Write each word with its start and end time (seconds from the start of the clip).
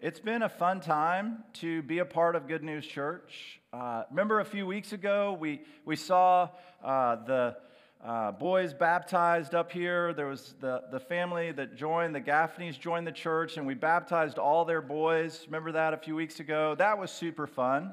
It's 0.00 0.20
been 0.20 0.42
a 0.42 0.48
fun 0.48 0.78
time 0.78 1.42
to 1.54 1.82
be 1.82 1.98
a 1.98 2.04
part 2.04 2.36
of 2.36 2.46
Good 2.46 2.62
News 2.62 2.86
Church. 2.86 3.60
Uh, 3.72 4.04
remember 4.10 4.38
a 4.38 4.44
few 4.44 4.64
weeks 4.64 4.92
ago, 4.92 5.36
we, 5.40 5.62
we 5.84 5.96
saw 5.96 6.50
uh, 6.84 7.16
the 7.24 7.56
uh, 8.04 8.30
boys 8.30 8.72
baptized 8.72 9.56
up 9.56 9.72
here. 9.72 10.12
There 10.12 10.28
was 10.28 10.54
the, 10.60 10.84
the 10.92 11.00
family 11.00 11.50
that 11.50 11.74
joined, 11.74 12.14
the 12.14 12.20
Gaffneys 12.20 12.78
joined 12.78 13.08
the 13.08 13.12
church, 13.12 13.56
and 13.56 13.66
we 13.66 13.74
baptized 13.74 14.38
all 14.38 14.64
their 14.64 14.80
boys. 14.80 15.42
Remember 15.46 15.72
that 15.72 15.92
a 15.92 15.96
few 15.96 16.14
weeks 16.14 16.38
ago? 16.38 16.76
That 16.76 16.96
was 16.96 17.10
super 17.10 17.48
fun. 17.48 17.92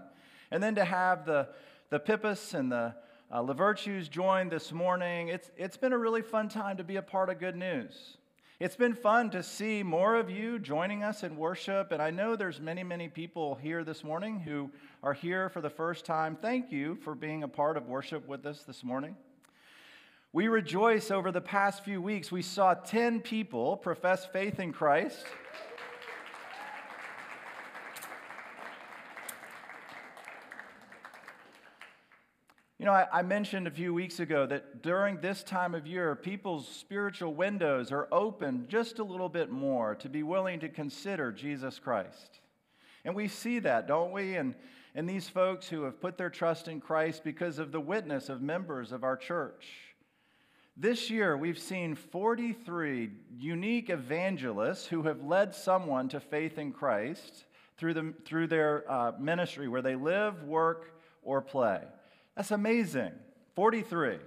And 0.52 0.62
then 0.62 0.76
to 0.76 0.86
have 0.86 1.26
the, 1.26 1.48
the 1.90 2.00
Pippas 2.00 2.54
and 2.54 2.72
the 2.72 2.94
uh, 3.32 3.42
Lavirtues 3.42 4.12
join 4.12 4.48
this 4.48 4.72
morning, 4.72 5.30
it's, 5.30 5.50
it's 5.58 5.76
been 5.76 5.92
a 5.92 5.98
really 5.98 6.22
fun 6.22 6.50
time 6.50 6.78
to 6.78 6.84
be 6.84 6.98
a 6.98 7.02
part 7.02 7.32
of 7.32 7.40
Good 7.40 7.56
News. 7.56 8.18
It's 8.58 8.78
been 8.78 8.96
fun 8.96 9.32
to 9.32 9.44
see 9.44 9.84
more 9.84 10.16
of 10.16 10.30
you 10.30 10.60
joining 10.60 11.04
us 11.04 11.24
in 11.24 11.36
worship, 11.36 11.91
and 11.91 12.02
I 12.02 12.09
know 12.09 12.38
there's 12.38 12.62
many, 12.62 12.84
many 12.84 13.09
people 13.09 13.55
here 13.55 13.84
this 13.84 14.02
morning 14.02 14.40
who 14.40 14.72
are 15.04 15.12
here 15.14 15.50
for 15.50 15.59
the 15.59 15.70
first 15.70 16.05
time. 16.05 16.38
Thank 16.41 16.72
you 16.72 16.95
for 17.04 17.16
being 17.16 17.44
a 17.44 17.50
part 17.50 17.76
of 17.76 17.88
worship 17.88 18.26
with 18.30 18.45
us 18.45 18.64
this 18.64 18.81
morning. 18.81 19.18
We 20.31 20.48
rejoice 20.48 21.12
over 21.12 21.34
the 21.34 21.41
past 21.41 21.84
few 21.84 22.02
weeks. 22.02 22.31
We 22.31 22.41
saw 22.41 22.76
10 22.76 23.20
people 23.20 23.76
profess 23.76 24.26
faith 24.26 24.58
in 24.58 24.72
Christ. 24.72 25.26
You 32.85 32.91
know, 32.91 32.98
I, 32.98 33.07
I, 33.12 33.21
mentioned 33.23 33.66
a 33.66 33.71
few 33.71 33.95
weeks 33.95 34.20
ago 34.20 34.45
that 34.45 34.84
during 34.84 35.17
this 35.20 35.41
time 35.41 35.73
of 35.73 35.88
year, 35.88 36.16
people's 36.16 36.67
spiritual 36.67 37.34
windows 37.34 37.91
are 37.91 38.08
open 38.11 38.67
just 38.70 38.99
a 38.99 39.03
little 39.03 39.27
bit 39.27 39.49
more 39.49 39.95
to 39.95 40.08
be 40.08 40.21
willing 40.21 40.59
to 40.59 40.70
consider 40.70 41.31
Jesus 41.31 41.80
Christ. 41.80 42.41
And 43.03 43.16
we 43.16 43.27
see 43.27 43.58
that, 43.58 43.88
don't 43.88 44.11
we? 44.11 44.36
And, 44.36 44.53
and 44.94 45.09
these 45.09 45.27
folks 45.27 45.67
who 45.67 45.81
have 45.81 46.00
put 46.00 46.16
their 46.16 46.30
trust 46.30 46.67
in 46.67 46.80
Christ 46.80 47.23
because 47.23 47.58
of 47.58 47.72
the 47.72 47.80
witness 47.80 48.30
of 48.30 48.44
members 48.44 48.92
of 48.92 49.03
our 49.03 49.17
church. 49.17 49.66
This 50.77 51.09
year, 51.09 51.36
we've 51.36 51.58
seen 51.58 51.95
43 51.95 53.09
unique 53.36 53.89
evangelists 53.89 54.86
who 54.86 55.02
have 55.02 55.23
led 55.23 55.55
someone 55.55 56.08
to 56.09 56.20
faith 56.20 56.59
in 56.59 56.72
Christ 56.72 57.45
through, 57.80 57.95
the, 57.95 58.14
through 58.25 58.45
their 58.45 58.83
uh, 58.88 59.14
ministry 59.20 59.67
where 59.67 59.81
they 59.81 59.95
live, 59.95 60.44
work, 60.44 60.92
or 61.23 61.42
play. 61.42 61.81
That's 62.36 62.52
amazing. 62.52 63.11
43. 63.55 64.17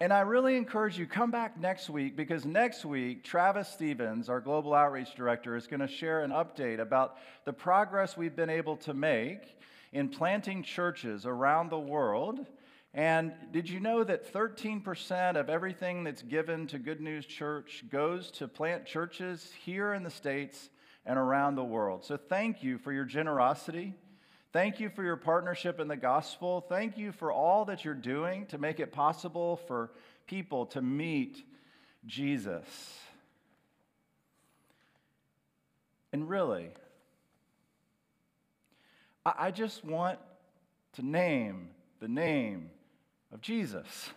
And 0.00 0.12
I 0.12 0.22
really 0.22 0.56
encourage 0.56 0.98
you, 0.98 1.06
come 1.06 1.30
back 1.30 1.60
next 1.60 1.88
week 1.88 2.16
because 2.16 2.44
next 2.44 2.84
week, 2.84 3.22
Travis 3.22 3.68
Stevens, 3.68 4.28
our 4.28 4.40
Global 4.40 4.74
Outreach 4.74 5.14
Director, 5.14 5.54
is 5.54 5.68
going 5.68 5.78
to 5.78 5.86
share 5.86 6.24
an 6.24 6.32
update 6.32 6.80
about 6.80 7.18
the 7.44 7.52
progress 7.52 8.16
we've 8.16 8.34
been 8.34 8.50
able 8.50 8.76
to 8.78 8.94
make 8.94 9.58
in 9.92 10.08
planting 10.08 10.64
churches 10.64 11.24
around 11.24 11.70
the 11.70 11.78
world. 11.78 12.46
And 12.94 13.32
did 13.52 13.70
you 13.70 13.78
know 13.78 14.02
that 14.02 14.32
13% 14.32 15.36
of 15.36 15.48
everything 15.48 16.02
that's 16.02 16.22
given 16.22 16.66
to 16.68 16.78
Good 16.78 17.00
News 17.00 17.24
Church 17.24 17.84
goes 17.88 18.30
to 18.32 18.48
plant 18.48 18.86
churches 18.86 19.52
here 19.64 19.94
in 19.94 20.02
the 20.02 20.10
States 20.10 20.68
and 21.06 21.16
around 21.16 21.54
the 21.54 21.64
world? 21.64 22.04
So 22.04 22.16
thank 22.16 22.64
you 22.64 22.76
for 22.78 22.92
your 22.92 23.04
generosity. 23.04 23.94
Thank 24.52 24.80
you 24.80 24.90
for 24.90 25.02
your 25.02 25.16
partnership 25.16 25.80
in 25.80 25.88
the 25.88 25.96
gospel. 25.96 26.60
Thank 26.68 26.98
you 26.98 27.10
for 27.10 27.32
all 27.32 27.64
that 27.64 27.86
you're 27.86 27.94
doing 27.94 28.44
to 28.46 28.58
make 28.58 28.80
it 28.80 28.92
possible 28.92 29.56
for 29.66 29.90
people 30.26 30.66
to 30.66 30.82
meet 30.82 31.42
Jesus. 32.06 32.66
And 36.12 36.28
really, 36.28 36.68
I 39.24 39.50
just 39.50 39.84
want 39.86 40.18
to 40.94 41.02
name 41.02 41.70
the 42.00 42.08
name 42.08 42.68
of 43.32 43.40
Jesus. 43.40 44.10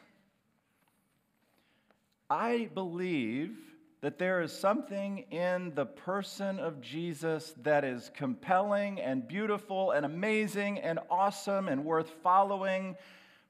I 2.29 2.69
believe 2.73 3.55
that 4.05 4.19
there 4.19 4.39
is 4.43 4.51
something 4.51 5.25
in 5.31 5.73
the 5.73 5.87
person 5.87 6.59
of 6.59 6.79
Jesus 6.79 7.55
that 7.63 7.83
is 7.83 8.11
compelling 8.13 9.01
and 9.01 9.27
beautiful 9.27 9.89
and 9.89 10.05
amazing 10.05 10.77
and 10.77 10.99
awesome 11.09 11.67
and 11.67 11.83
worth 11.83 12.11
following 12.21 12.95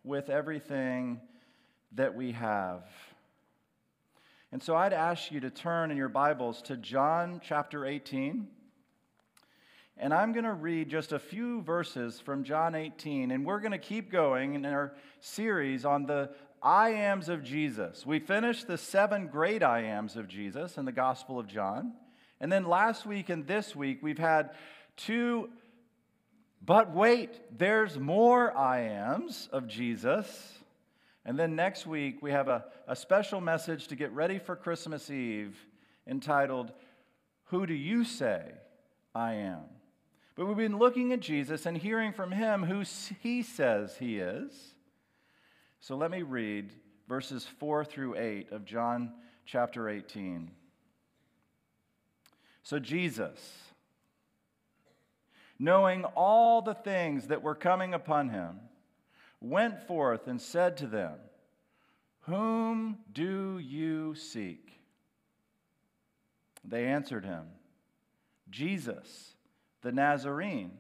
with 0.06 0.30
everything 0.30 1.20
that 1.92 2.16
we 2.16 2.32
have. 2.32 2.86
And 4.54 4.64
so 4.64 4.78
I'd 4.78 4.94
ask 4.94 5.30
you 5.30 5.42
to 5.42 5.50
turn 5.50 5.92
in 5.92 5.98
your 5.98 6.08
Bibles 6.08 6.62
to 6.62 6.78
John 6.78 7.42
chapter 7.44 7.86
18. 7.86 8.48
And 9.98 10.14
I'm 10.14 10.32
going 10.32 10.46
to 10.46 10.54
read 10.54 10.88
just 10.88 11.12
a 11.12 11.20
few 11.20 11.64
verses 11.64 12.22
from 12.22 12.46
John 12.46 12.76
18, 12.76 13.32
and 13.32 13.46
we're 13.46 13.60
going 13.60 13.74
to 13.74 13.78
keep 13.78 14.10
going 14.10 14.56
in 14.56 14.66
our 14.66 14.94
series 15.20 15.84
on 15.84 16.06
the 16.06 16.30
I 16.66 16.90
ams 16.94 17.30
of 17.30 17.44
Jesus. 17.44 18.08
We 18.08 18.18
finished 18.18 18.66
the 18.66 18.80
seven 18.80 19.28
great 19.28 19.62
I 19.62 19.82
ams 19.82 20.16
of 20.16 20.28
Jesus 20.28 20.80
in 20.80 20.86
the 20.86 20.92
Gospel 20.92 21.38
of 21.38 21.46
John. 21.46 21.94
And 22.42 22.52
then 22.52 22.66
last 22.66 23.06
week 23.06 23.30
and 23.30 23.46
this 23.46 23.76
week, 23.76 24.00
we've 24.02 24.18
had 24.18 24.50
two, 24.98 25.52
but 26.66 26.92
wait, 26.92 27.40
there's 27.56 28.00
more 28.00 28.58
I 28.58 28.80
ams 28.80 29.48
of 29.52 29.68
Jesus. 29.68 30.58
And 31.24 31.38
then 31.38 31.56
next 31.56 31.86
week, 31.86 32.24
we 32.24 32.32
have 32.32 32.48
a, 32.48 32.66
a 32.88 32.96
special 32.96 33.42
message 33.42 33.88
to 33.90 33.96
get 33.96 34.12
ready 34.12 34.40
for 34.40 34.56
Christmas 34.56 35.12
Eve 35.12 35.56
entitled, 36.08 36.72
Who 37.46 37.68
Do 37.68 37.76
You 37.76 38.04
Say 38.04 38.42
I 39.14 39.34
Am? 39.34 39.62
But 40.34 40.48
we've 40.48 40.58
been 40.58 40.80
looking 40.80 41.14
at 41.14 41.20
Jesus 41.20 41.68
and 41.68 41.78
hearing 41.78 42.12
from 42.12 42.32
him 42.32 42.64
who 42.64 42.84
he 43.22 43.44
says 43.44 43.98
he 43.98 44.18
is. 44.18 44.75
So 45.86 45.96
let 45.96 46.10
me 46.10 46.24
read 46.24 46.74
verses 47.08 47.46
4 47.60 47.86
through 47.86 48.16
8 48.16 48.52
of 48.52 48.66
John 48.66 49.14
chapter 49.46 49.88
18. 49.88 50.50
So 52.64 52.80
Jesus, 52.80 53.40
knowing 55.60 56.04
all 56.16 56.64
the 56.64 56.74
things 56.74 57.28
that 57.28 57.44
were 57.44 57.54
coming 57.54 57.94
upon 57.94 58.30
him, 58.30 58.62
went 59.40 59.86
forth 59.86 60.26
and 60.26 60.42
said 60.42 60.76
to 60.78 60.88
them, 60.88 61.20
Whom 62.22 62.98
do 63.14 63.60
you 63.60 64.16
seek? 64.16 64.80
They 66.64 66.86
answered 66.86 67.26
him, 67.26 67.46
Jesus, 68.50 69.36
the 69.84 69.92
Nazarene. 69.92 70.72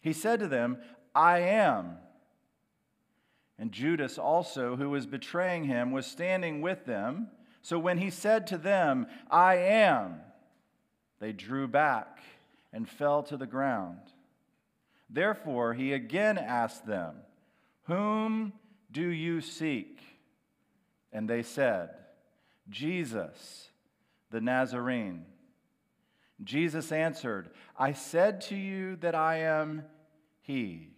He 0.00 0.12
said 0.12 0.40
to 0.40 0.48
them, 0.48 0.78
I 1.14 1.38
am. 1.42 1.98
And 3.58 3.72
Judas 3.72 4.18
also, 4.18 4.76
who 4.76 4.90
was 4.90 5.06
betraying 5.06 5.64
him, 5.64 5.90
was 5.90 6.06
standing 6.06 6.60
with 6.60 6.84
them. 6.84 7.28
So 7.62 7.78
when 7.78 7.98
he 7.98 8.10
said 8.10 8.46
to 8.48 8.58
them, 8.58 9.06
I 9.30 9.56
am, 9.56 10.20
they 11.20 11.32
drew 11.32 11.66
back 11.66 12.18
and 12.72 12.88
fell 12.88 13.22
to 13.24 13.36
the 13.36 13.46
ground. 13.46 13.98
Therefore, 15.08 15.74
he 15.74 15.92
again 15.92 16.36
asked 16.36 16.86
them, 16.86 17.16
Whom 17.84 18.52
do 18.90 19.08
you 19.08 19.40
seek? 19.40 20.00
And 21.12 21.28
they 21.28 21.42
said, 21.42 21.90
Jesus, 22.68 23.70
the 24.30 24.40
Nazarene. 24.40 25.24
Jesus 26.44 26.92
answered, 26.92 27.50
I 27.78 27.92
said 27.92 28.42
to 28.42 28.56
you 28.56 28.96
that 28.96 29.14
I 29.14 29.38
am 29.38 29.84
he. 30.42 30.90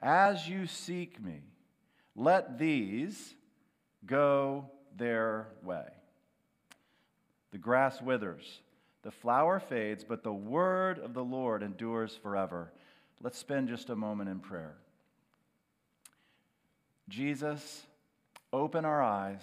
As 0.00 0.48
you 0.48 0.66
seek 0.66 1.22
me, 1.22 1.42
let 2.16 2.58
these 2.58 3.34
go 4.06 4.70
their 4.96 5.48
way. 5.62 5.86
The 7.52 7.58
grass 7.58 8.00
withers, 8.00 8.60
the 9.02 9.10
flower 9.10 9.60
fades, 9.60 10.04
but 10.04 10.22
the 10.22 10.32
word 10.32 10.98
of 10.98 11.14
the 11.14 11.24
Lord 11.24 11.62
endures 11.62 12.16
forever. 12.22 12.72
Let's 13.22 13.38
spend 13.38 13.68
just 13.68 13.90
a 13.90 13.96
moment 13.96 14.28
in 14.28 14.40
prayer. 14.40 14.74
Jesus, 17.08 17.82
open 18.52 18.84
our 18.84 19.02
eyes 19.02 19.42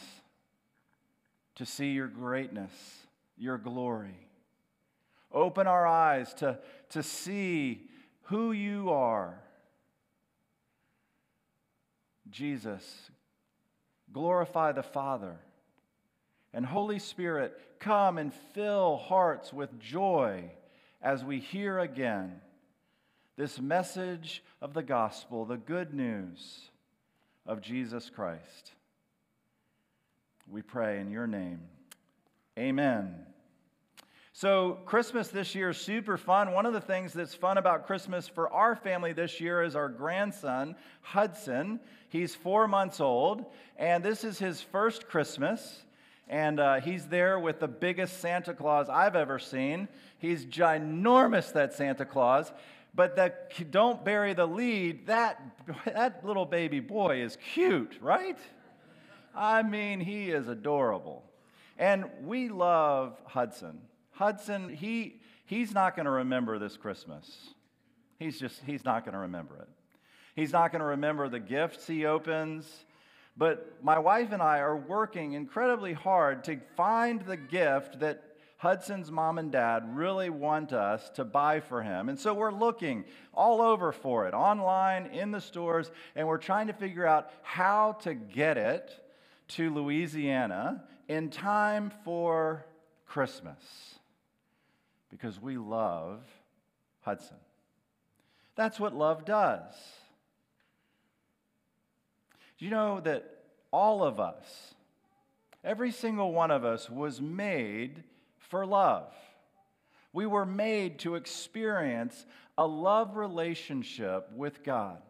to 1.55 1.65
see 1.65 1.91
your 1.91 2.07
greatness, 2.07 2.71
your 3.37 3.57
glory. 3.57 4.27
Open 5.31 5.67
our 5.67 5.85
eyes 5.85 6.33
to, 6.35 6.59
to 6.89 7.03
see 7.03 7.87
who 8.23 8.51
you 8.51 8.89
are 8.89 9.39
Jesus, 12.31 13.11
glorify 14.11 14.71
the 14.71 14.83
Father. 14.83 15.37
And 16.53 16.65
Holy 16.65 16.99
Spirit, 16.99 17.59
come 17.79 18.17
and 18.17 18.33
fill 18.53 18.97
hearts 18.97 19.53
with 19.53 19.79
joy 19.79 20.51
as 21.01 21.23
we 21.23 21.39
hear 21.39 21.79
again 21.79 22.41
this 23.37 23.59
message 23.59 24.43
of 24.61 24.73
the 24.73 24.83
gospel, 24.83 25.45
the 25.45 25.57
good 25.57 25.93
news 25.93 26.69
of 27.45 27.61
Jesus 27.61 28.09
Christ. 28.09 28.73
We 30.49 30.61
pray 30.61 30.99
in 30.99 31.09
your 31.09 31.27
name. 31.27 31.61
Amen. 32.59 33.30
So, 34.33 34.79
Christmas 34.85 35.27
this 35.27 35.55
year 35.55 35.71
is 35.71 35.77
super 35.77 36.15
fun. 36.15 36.53
One 36.53 36.65
of 36.65 36.71
the 36.71 36.79
things 36.79 37.11
that's 37.11 37.35
fun 37.35 37.57
about 37.57 37.85
Christmas 37.85 38.29
for 38.29 38.49
our 38.49 38.77
family 38.77 39.11
this 39.11 39.41
year 39.41 39.61
is 39.61 39.75
our 39.75 39.89
grandson, 39.89 40.77
Hudson. 41.01 41.81
He's 42.07 42.33
four 42.33 42.65
months 42.65 43.01
old, 43.01 43.45
and 43.75 44.01
this 44.01 44.23
is 44.23 44.39
his 44.39 44.61
first 44.61 45.09
Christmas. 45.09 45.83
And 46.29 46.61
uh, 46.61 46.79
he's 46.79 47.07
there 47.07 47.39
with 47.39 47.59
the 47.59 47.67
biggest 47.67 48.21
Santa 48.21 48.53
Claus 48.53 48.87
I've 48.87 49.17
ever 49.17 49.37
seen. 49.37 49.89
He's 50.17 50.45
ginormous, 50.45 51.51
that 51.51 51.73
Santa 51.73 52.05
Claus. 52.05 52.53
But 52.95 53.17
don't 53.69 54.05
bury 54.05 54.33
the 54.33 54.47
lead, 54.47 55.07
that, 55.07 55.41
that 55.85 56.25
little 56.25 56.45
baby 56.45 56.79
boy 56.79 57.21
is 57.21 57.37
cute, 57.53 57.97
right? 57.99 58.39
I 59.35 59.61
mean, 59.63 59.99
he 59.99 60.31
is 60.31 60.47
adorable. 60.47 61.25
And 61.77 62.05
we 62.23 62.47
love 62.47 63.19
Hudson. 63.25 63.81
Hudson, 64.21 64.69
he, 64.69 65.19
he's 65.45 65.73
not 65.73 65.95
going 65.95 66.05
to 66.05 66.11
remember 66.11 66.59
this 66.59 66.77
Christmas. 66.77 67.55
He's 68.19 68.39
just, 68.39 68.61
he's 68.67 68.85
not 68.85 69.03
going 69.03 69.13
to 69.13 69.19
remember 69.21 69.55
it. 69.55 69.67
He's 70.35 70.51
not 70.51 70.71
going 70.71 70.81
to 70.81 70.85
remember 70.85 71.27
the 71.27 71.39
gifts 71.39 71.87
he 71.87 72.05
opens. 72.05 72.85
But 73.35 73.79
my 73.81 73.97
wife 73.97 74.31
and 74.31 74.39
I 74.39 74.59
are 74.59 74.77
working 74.77 75.33
incredibly 75.33 75.93
hard 75.93 76.43
to 76.43 76.59
find 76.77 77.21
the 77.21 77.35
gift 77.35 77.99
that 78.01 78.23
Hudson's 78.57 79.09
mom 79.09 79.39
and 79.39 79.51
dad 79.51 79.95
really 79.95 80.29
want 80.29 80.71
us 80.71 81.09
to 81.15 81.25
buy 81.25 81.59
for 81.59 81.81
him. 81.81 82.07
And 82.07 82.19
so 82.19 82.31
we're 82.31 82.51
looking 82.51 83.05
all 83.33 83.59
over 83.59 83.91
for 83.91 84.27
it, 84.27 84.35
online, 84.35 85.07
in 85.07 85.31
the 85.31 85.41
stores, 85.41 85.89
and 86.15 86.27
we're 86.27 86.37
trying 86.37 86.67
to 86.67 86.73
figure 86.73 87.07
out 87.07 87.31
how 87.41 87.93
to 88.03 88.13
get 88.13 88.59
it 88.59 88.91
to 89.47 89.73
Louisiana 89.73 90.83
in 91.07 91.31
time 91.31 91.91
for 92.05 92.67
Christmas 93.07 93.57
because 95.11 95.39
we 95.39 95.57
love 95.57 96.23
Hudson. 97.01 97.37
That's 98.55 98.79
what 98.79 98.95
love 98.95 99.25
does. 99.25 99.73
Do 102.57 102.65
you 102.65 102.71
know 102.71 102.99
that 103.01 103.43
all 103.71 104.03
of 104.03 104.19
us, 104.19 104.73
every 105.63 105.91
single 105.91 106.31
one 106.31 106.51
of 106.51 106.63
us, 106.63 106.89
was 106.89 107.21
made 107.21 108.03
for 108.37 108.65
love? 108.65 109.13
We 110.13 110.25
were 110.25 110.45
made 110.45 110.99
to 110.99 111.15
experience 111.15 112.25
a 112.57 112.65
love 112.65 113.15
relationship 113.15 114.31
with 114.35 114.63
God. 114.63 115.01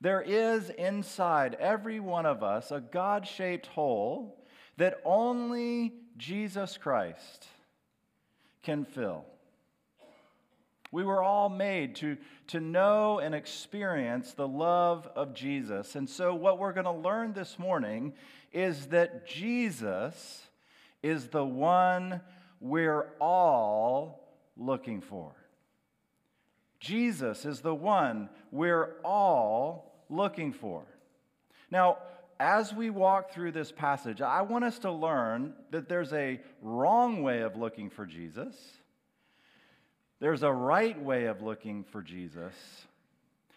There 0.00 0.20
is 0.22 0.70
inside 0.70 1.54
every 1.60 2.00
one 2.00 2.26
of 2.26 2.42
us 2.42 2.72
a 2.72 2.80
God 2.80 3.26
shaped 3.26 3.66
hole 3.66 4.42
that 4.78 5.00
only 5.04 5.92
Jesus 6.16 6.76
Christ 6.76 7.46
can 8.62 8.84
fill. 8.84 9.24
We 10.90 11.04
were 11.04 11.22
all 11.22 11.48
made 11.48 11.96
to, 11.96 12.18
to 12.48 12.60
know 12.60 13.18
and 13.18 13.34
experience 13.34 14.34
the 14.34 14.46
love 14.46 15.08
of 15.16 15.32
Jesus. 15.32 15.96
And 15.96 16.08
so, 16.08 16.34
what 16.34 16.58
we're 16.58 16.74
going 16.74 16.84
to 16.84 16.92
learn 16.92 17.32
this 17.32 17.58
morning 17.58 18.12
is 18.52 18.86
that 18.88 19.26
Jesus 19.26 20.42
is 21.02 21.28
the 21.28 21.44
one 21.44 22.20
we're 22.60 23.08
all 23.20 24.28
looking 24.56 25.00
for. 25.00 25.32
Jesus 26.78 27.46
is 27.46 27.60
the 27.60 27.74
one 27.74 28.28
we're 28.50 28.96
all 29.02 30.04
looking 30.10 30.52
for. 30.52 30.84
Now, 31.70 31.98
as 32.42 32.74
we 32.74 32.90
walk 32.90 33.30
through 33.30 33.52
this 33.52 33.70
passage, 33.70 34.20
I 34.20 34.42
want 34.42 34.64
us 34.64 34.80
to 34.80 34.90
learn 34.90 35.54
that 35.70 35.88
there's 35.88 36.12
a 36.12 36.40
wrong 36.60 37.22
way 37.22 37.42
of 37.42 37.56
looking 37.56 37.88
for 37.88 38.04
Jesus, 38.04 38.56
there's 40.18 40.42
a 40.42 40.52
right 40.52 41.00
way 41.00 41.26
of 41.26 41.40
looking 41.40 41.84
for 41.84 42.02
Jesus, 42.02 42.52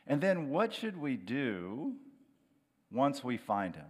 and 0.05 0.21
then 0.21 0.51
what 0.51 0.71
should 0.71 0.97
we 1.01 1.15
do 1.15 1.93
once 2.91 3.23
we 3.23 3.37
find 3.37 3.75
him? 3.75 3.87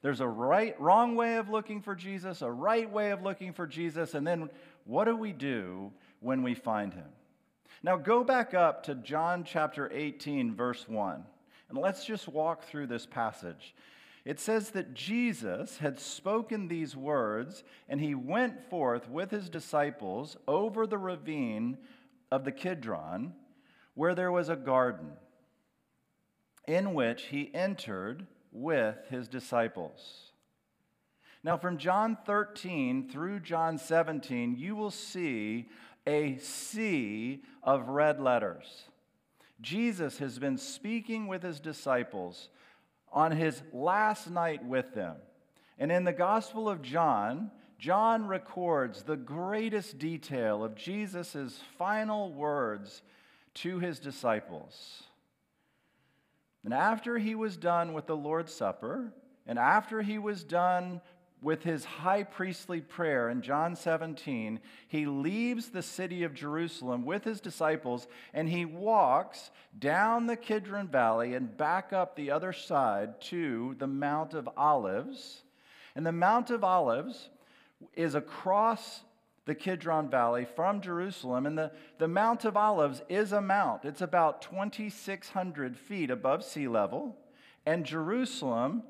There's 0.00 0.20
a 0.22 0.28
right, 0.28 0.80
wrong 0.80 1.14
way 1.14 1.36
of 1.36 1.50
looking 1.50 1.82
for 1.82 1.94
Jesus, 1.94 2.40
a 2.40 2.50
right 2.50 2.90
way 2.90 3.10
of 3.10 3.22
looking 3.22 3.52
for 3.52 3.66
Jesus, 3.66 4.14
and 4.14 4.26
then 4.26 4.48
what 4.84 5.04
do 5.04 5.14
we 5.14 5.32
do 5.32 5.92
when 6.20 6.42
we 6.42 6.54
find 6.54 6.94
him? 6.94 7.08
Now 7.82 7.98
go 7.98 8.24
back 8.24 8.54
up 8.54 8.84
to 8.84 8.94
John 8.94 9.44
chapter 9.44 9.92
18, 9.92 10.54
verse 10.54 10.88
1. 10.88 11.22
And 11.68 11.78
let's 11.78 12.04
just 12.04 12.28
walk 12.28 12.64
through 12.64 12.86
this 12.86 13.06
passage. 13.06 13.74
It 14.24 14.40
says 14.40 14.70
that 14.70 14.94
Jesus 14.94 15.78
had 15.78 15.98
spoken 15.98 16.68
these 16.68 16.96
words, 16.96 17.64
and 17.88 18.00
he 18.00 18.14
went 18.14 18.68
forth 18.68 19.08
with 19.08 19.30
his 19.30 19.48
disciples 19.48 20.36
over 20.46 20.86
the 20.86 20.98
ravine 20.98 21.78
of 22.30 22.44
the 22.44 22.52
Kidron, 22.52 23.34
where 23.94 24.14
there 24.14 24.32
was 24.32 24.48
a 24.48 24.56
garden, 24.56 25.12
in 26.66 26.94
which 26.94 27.24
he 27.24 27.50
entered 27.54 28.26
with 28.52 28.96
his 29.08 29.28
disciples. 29.28 30.32
Now, 31.42 31.56
from 31.56 31.78
John 31.78 32.18
13 32.26 33.08
through 33.08 33.40
John 33.40 33.78
17, 33.78 34.56
you 34.56 34.74
will 34.76 34.90
see 34.90 35.68
a 36.06 36.36
sea 36.38 37.42
of 37.62 37.88
red 37.88 38.20
letters. 38.20 38.84
Jesus 39.60 40.18
has 40.18 40.38
been 40.38 40.56
speaking 40.56 41.26
with 41.26 41.42
his 41.42 41.60
disciples 41.60 42.48
on 43.12 43.32
his 43.32 43.62
last 43.72 44.30
night 44.30 44.64
with 44.64 44.94
them. 44.94 45.16
And 45.78 45.90
in 45.90 46.04
the 46.04 46.12
Gospel 46.12 46.68
of 46.68 46.82
John, 46.82 47.50
John 47.78 48.26
records 48.26 49.02
the 49.02 49.16
greatest 49.16 49.98
detail 49.98 50.64
of 50.64 50.74
Jesus' 50.74 51.60
final 51.78 52.32
words 52.32 53.02
to 53.54 53.78
his 53.78 53.98
disciples. 53.98 55.04
And 56.64 56.74
after 56.74 57.18
he 57.18 57.34
was 57.34 57.56
done 57.56 57.92
with 57.92 58.06
the 58.06 58.16
Lord's 58.16 58.52
Supper, 58.52 59.12
and 59.46 59.58
after 59.58 60.02
he 60.02 60.18
was 60.18 60.44
done 60.44 61.00
with 61.40 61.62
his 61.62 61.84
high 61.84 62.24
priestly 62.24 62.80
prayer 62.80 63.28
in 63.28 63.42
John 63.42 63.76
17, 63.76 64.60
he 64.88 65.06
leaves 65.06 65.68
the 65.68 65.82
city 65.82 66.24
of 66.24 66.34
Jerusalem 66.34 67.04
with 67.04 67.24
his 67.24 67.40
disciples 67.40 68.08
and 68.34 68.48
he 68.48 68.64
walks 68.64 69.50
down 69.78 70.26
the 70.26 70.36
Kidron 70.36 70.88
Valley 70.88 71.34
and 71.34 71.56
back 71.56 71.92
up 71.92 72.16
the 72.16 72.30
other 72.30 72.52
side 72.52 73.20
to 73.22 73.76
the 73.78 73.86
Mount 73.86 74.34
of 74.34 74.48
Olives. 74.56 75.42
And 75.94 76.04
the 76.04 76.12
Mount 76.12 76.50
of 76.50 76.64
Olives 76.64 77.30
is 77.94 78.14
across 78.14 79.02
the 79.44 79.54
Kidron 79.54 80.10
Valley 80.10 80.46
from 80.56 80.80
Jerusalem. 80.80 81.46
And 81.46 81.56
the, 81.56 81.72
the 81.98 82.08
Mount 82.08 82.44
of 82.44 82.56
Olives 82.56 83.02
is 83.08 83.32
a 83.32 83.40
mount, 83.40 83.84
it's 83.84 84.02
about 84.02 84.42
2,600 84.42 85.76
feet 85.76 86.10
above 86.10 86.44
sea 86.44 86.68
level. 86.68 87.16
And 87.64 87.84
Jerusalem 87.84 88.82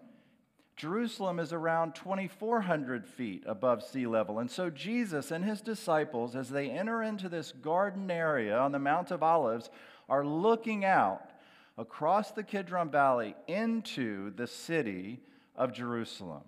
Jerusalem 0.79 1.41
is 1.41 1.53
around 1.53 1.97
2,400 1.97 3.05
feet 3.05 3.43
above 3.47 3.83
sea 3.83 4.07
level. 4.07 4.39
And 4.39 4.49
so 4.49 4.71
Jesus 4.71 5.33
and 5.33 5.45
his 5.45 5.61
disciples, 5.61 6.37
as 6.37 6.51
they 6.51 6.71
enter 6.71 7.03
into 7.03 7.29
this 7.29 7.51
garden 7.51 8.09
area 8.13 8.57
on 8.57 8.71
the 8.71 8.79
Mount 8.79 9.11
of 9.11 9.21
Olives, 9.21 9.71
are 10.09 10.25
looking 10.25 10.85
out 10.85 11.31
across 11.77 12.31
the 12.31 12.45
Kidron 12.45 12.93
Valley 12.93 13.35
into 13.49 14.31
the 14.37 14.47
city 14.47 15.19
of 15.57 15.73
Jerusalem. 15.73 16.45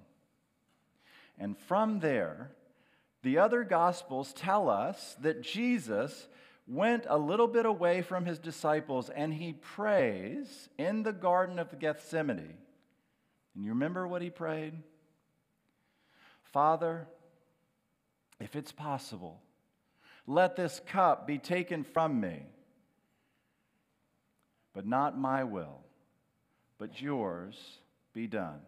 And 1.36 1.58
from 1.58 1.98
there, 1.98 2.52
the 3.24 3.38
other 3.38 3.64
Gospels 3.64 4.32
tell 4.32 4.70
us 4.70 5.16
that 5.22 5.42
Jesus 5.42 6.28
went 6.68 7.04
a 7.08 7.18
little 7.18 7.48
bit 7.48 7.66
away 7.66 8.00
from 8.00 8.26
his 8.26 8.38
disciples 8.38 9.10
and 9.10 9.34
he 9.34 9.54
prays 9.54 10.68
in 10.78 11.02
the 11.02 11.12
Garden 11.12 11.58
of 11.58 11.76
Gethsemane 11.80 12.58
and 13.54 13.64
you 13.64 13.70
remember 13.70 14.06
what 14.06 14.22
he 14.22 14.30
prayed? 14.30 14.74
Father, 16.52 17.06
if 18.40 18.56
it's 18.56 18.72
possible, 18.72 19.40
let 20.26 20.56
this 20.56 20.80
cup 20.86 21.26
be 21.26 21.38
taken 21.38 21.84
from 21.84 22.20
me. 22.20 22.42
But 24.72 24.86
not 24.86 25.18
my 25.18 25.44
will, 25.44 25.80
but 26.78 27.00
yours 27.00 27.56
be 28.14 28.26
done. 28.26 28.60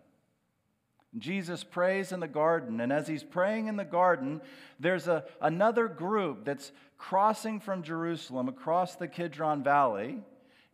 Jesus 1.19 1.63
prays 1.63 2.11
in 2.11 2.21
the 2.21 2.29
garden, 2.29 2.81
and 2.81 2.93
as 2.93 3.07
he's 3.07 3.23
praying 3.23 3.67
in 3.67 3.77
the 3.77 3.85
garden, 3.85 4.41
there's 4.81 5.09
a, 5.09 5.25
another 5.41 5.87
group 5.87 6.45
that's 6.45 6.73
crossing 6.97 7.61
from 7.61 7.83
Jerusalem 7.83 8.49
across 8.49 8.97
the 8.97 9.09
Kidron 9.09 9.63
Valley 9.63 10.19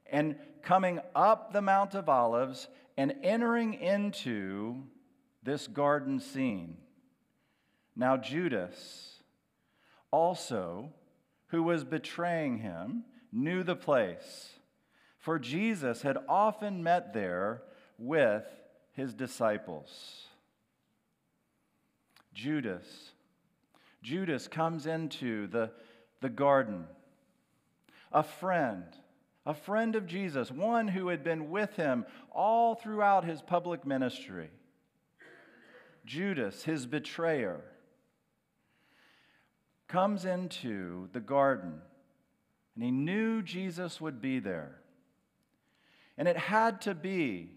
and 0.06 0.36
coming 0.62 1.00
up 1.14 1.52
the 1.52 1.62
Mount 1.62 1.94
of 1.94 2.08
Olives 2.08 2.68
and 2.98 3.14
entering 3.22 3.74
into 3.74 4.82
this 5.44 5.68
garden 5.68 6.18
scene. 6.18 6.76
Now, 7.94 8.16
Judas 8.16 9.22
also, 10.10 10.90
who 11.46 11.62
was 11.62 11.84
betraying 11.84 12.58
him, 12.58 13.04
knew 13.30 13.62
the 13.62 13.76
place, 13.76 14.50
for 15.16 15.38
Jesus 15.38 16.02
had 16.02 16.18
often 16.28 16.82
met 16.82 17.14
there 17.14 17.62
with 17.98 18.44
his 18.94 19.14
disciples. 19.14 20.24
Judas. 22.34 23.12
Judas 24.02 24.48
comes 24.48 24.86
into 24.86 25.46
the, 25.46 25.70
the 26.20 26.28
garden, 26.28 26.86
a 28.10 28.24
friend, 28.24 28.84
a 29.48 29.54
friend 29.54 29.96
of 29.96 30.06
Jesus, 30.06 30.52
one 30.52 30.86
who 30.86 31.08
had 31.08 31.24
been 31.24 31.48
with 31.48 31.74
him 31.74 32.04
all 32.30 32.74
throughout 32.74 33.24
his 33.24 33.40
public 33.40 33.86
ministry. 33.86 34.50
Judas, 36.04 36.62
his 36.64 36.84
betrayer, 36.84 37.62
comes 39.88 40.26
into 40.26 41.08
the 41.14 41.20
garden, 41.20 41.80
and 42.74 42.84
he 42.84 42.90
knew 42.90 43.40
Jesus 43.40 44.02
would 44.02 44.20
be 44.20 44.38
there. 44.38 44.82
And 46.18 46.28
it 46.28 46.36
had 46.36 46.82
to 46.82 46.94
be, 46.94 47.48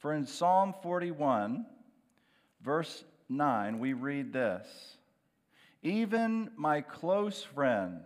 for 0.00 0.12
in 0.12 0.26
Psalm 0.26 0.74
41, 0.82 1.64
verse 2.62 3.02
9, 3.30 3.78
we 3.78 3.94
read 3.94 4.34
this 4.34 4.68
Even 5.82 6.50
my 6.54 6.82
close 6.82 7.42
friend, 7.42 8.02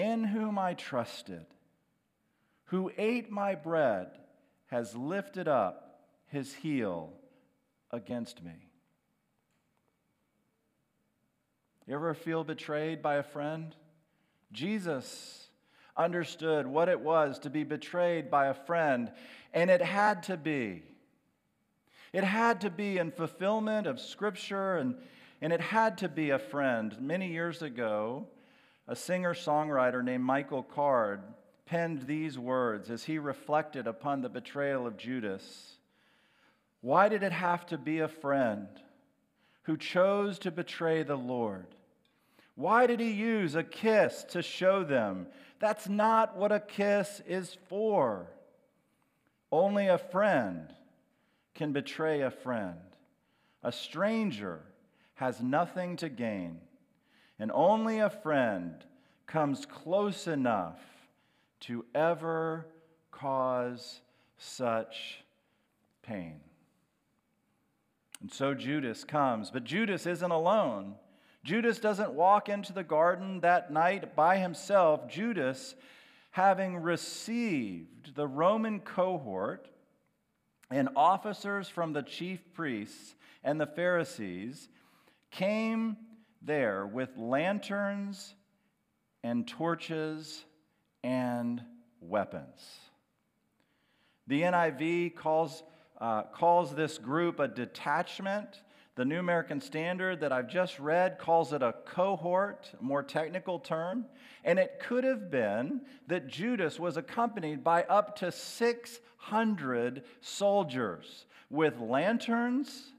in 0.00 0.24
whom 0.24 0.58
I 0.58 0.74
trusted, 0.74 1.46
who 2.66 2.92
ate 2.96 3.30
my 3.30 3.54
bread, 3.54 4.08
has 4.66 4.94
lifted 4.94 5.48
up 5.48 6.04
his 6.26 6.54
heel 6.54 7.12
against 7.90 8.42
me. 8.42 8.68
You 11.86 11.94
ever 11.94 12.12
feel 12.14 12.44
betrayed 12.44 13.02
by 13.02 13.16
a 13.16 13.22
friend? 13.22 13.74
Jesus 14.52 15.48
understood 15.96 16.66
what 16.66 16.88
it 16.88 17.00
was 17.00 17.38
to 17.40 17.50
be 17.50 17.64
betrayed 17.64 18.30
by 18.30 18.46
a 18.46 18.54
friend, 18.54 19.10
and 19.52 19.70
it 19.70 19.82
had 19.82 20.22
to 20.24 20.36
be. 20.36 20.82
It 22.12 22.24
had 22.24 22.60
to 22.60 22.70
be 22.70 22.98
in 22.98 23.10
fulfillment 23.10 23.86
of 23.86 24.00
Scripture, 24.00 24.76
and, 24.76 24.96
and 25.40 25.52
it 25.52 25.60
had 25.60 25.98
to 25.98 26.08
be 26.08 26.30
a 26.30 26.38
friend. 26.38 26.94
Many 27.00 27.32
years 27.32 27.62
ago, 27.62 28.26
a 28.88 28.96
singer 28.96 29.34
songwriter 29.34 30.02
named 30.02 30.24
Michael 30.24 30.62
Card 30.62 31.20
penned 31.66 32.06
these 32.06 32.38
words 32.38 32.90
as 32.90 33.04
he 33.04 33.18
reflected 33.18 33.86
upon 33.86 34.22
the 34.22 34.30
betrayal 34.30 34.86
of 34.86 34.96
Judas. 34.96 35.74
Why 36.80 37.10
did 37.10 37.22
it 37.22 37.32
have 37.32 37.66
to 37.66 37.76
be 37.76 37.98
a 37.98 38.08
friend 38.08 38.66
who 39.64 39.76
chose 39.76 40.38
to 40.40 40.50
betray 40.50 41.02
the 41.02 41.16
Lord? 41.16 41.66
Why 42.54 42.86
did 42.86 42.98
he 42.98 43.10
use 43.10 43.54
a 43.54 43.62
kiss 43.62 44.24
to 44.30 44.40
show 44.40 44.82
them? 44.82 45.26
That's 45.58 45.88
not 45.88 46.36
what 46.36 46.50
a 46.50 46.58
kiss 46.58 47.20
is 47.26 47.56
for. 47.68 48.26
Only 49.52 49.88
a 49.88 49.98
friend 49.98 50.72
can 51.54 51.72
betray 51.72 52.22
a 52.22 52.30
friend. 52.30 52.78
A 53.62 53.72
stranger 53.72 54.60
has 55.16 55.42
nothing 55.42 55.96
to 55.96 56.08
gain, 56.08 56.60
and 57.38 57.50
only 57.52 57.98
a 57.98 58.10
friend 58.10 58.74
comes 59.26 59.66
close 59.66 60.26
enough 60.26 60.78
to 61.60 61.84
ever 61.94 62.66
cause 63.10 64.00
such 64.36 65.22
pain. 66.02 66.40
And 68.20 68.32
so 68.32 68.54
Judas 68.54 69.04
comes, 69.04 69.50
but 69.50 69.64
Judas 69.64 70.06
isn't 70.06 70.30
alone. 70.30 70.94
Judas 71.44 71.78
doesn't 71.78 72.12
walk 72.12 72.48
into 72.48 72.72
the 72.72 72.82
garden 72.82 73.40
that 73.40 73.72
night 73.72 74.16
by 74.16 74.38
himself. 74.38 75.08
Judas, 75.08 75.74
having 76.30 76.78
received 76.78 78.14
the 78.14 78.26
Roman 78.26 78.80
cohort 78.80 79.68
and 80.70 80.88
officers 80.96 81.68
from 81.68 81.92
the 81.92 82.02
chief 82.02 82.40
priests 82.54 83.14
and 83.44 83.60
the 83.60 83.66
Pharisees 83.66 84.68
came 85.30 85.96
there 86.42 86.86
with 86.86 87.16
lanterns 87.16 88.34
and 89.22 89.46
torches 89.46 90.44
and 91.02 91.62
weapons. 92.00 92.78
The 94.26 94.42
NIV 94.42 95.16
calls, 95.16 95.62
uh, 96.00 96.24
calls 96.24 96.74
this 96.74 96.98
group 96.98 97.40
a 97.40 97.48
detachment. 97.48 98.62
The 98.94 99.04
New 99.04 99.18
American 99.18 99.60
Standard 99.60 100.20
that 100.20 100.32
I've 100.32 100.48
just 100.48 100.78
read 100.78 101.18
calls 101.18 101.52
it 101.52 101.62
a 101.62 101.74
cohort, 101.86 102.70
a 102.78 102.82
more 102.82 103.02
technical 103.02 103.58
term. 103.58 104.06
And 104.44 104.58
it 104.58 104.80
could 104.80 105.04
have 105.04 105.30
been 105.30 105.82
that 106.08 106.26
Judas 106.26 106.78
was 106.78 106.96
accompanied 106.96 107.62
by 107.62 107.84
up 107.84 108.16
to 108.16 108.32
600 108.32 110.02
soldiers 110.20 111.26
with 111.48 111.78
lanterns 111.78 112.92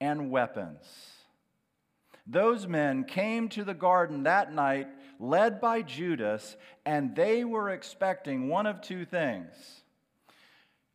and 0.00 0.30
weapons. 0.30 0.82
Those 2.26 2.66
men 2.66 3.04
came 3.04 3.48
to 3.50 3.64
the 3.64 3.74
garden 3.74 4.22
that 4.24 4.52
night, 4.52 4.88
led 5.18 5.60
by 5.60 5.82
Judas, 5.82 6.56
and 6.84 7.16
they 7.16 7.44
were 7.44 7.70
expecting 7.70 8.48
one 8.48 8.66
of 8.66 8.80
two 8.80 9.04
things. 9.04 9.82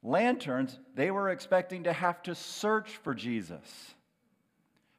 Lanterns, 0.04 0.80
they 0.96 1.12
were 1.12 1.30
expecting 1.30 1.84
to 1.84 1.94
have 1.94 2.24
to 2.24 2.36
search 2.36 2.98
for 3.04 3.14
Jesus. 3.14 3.96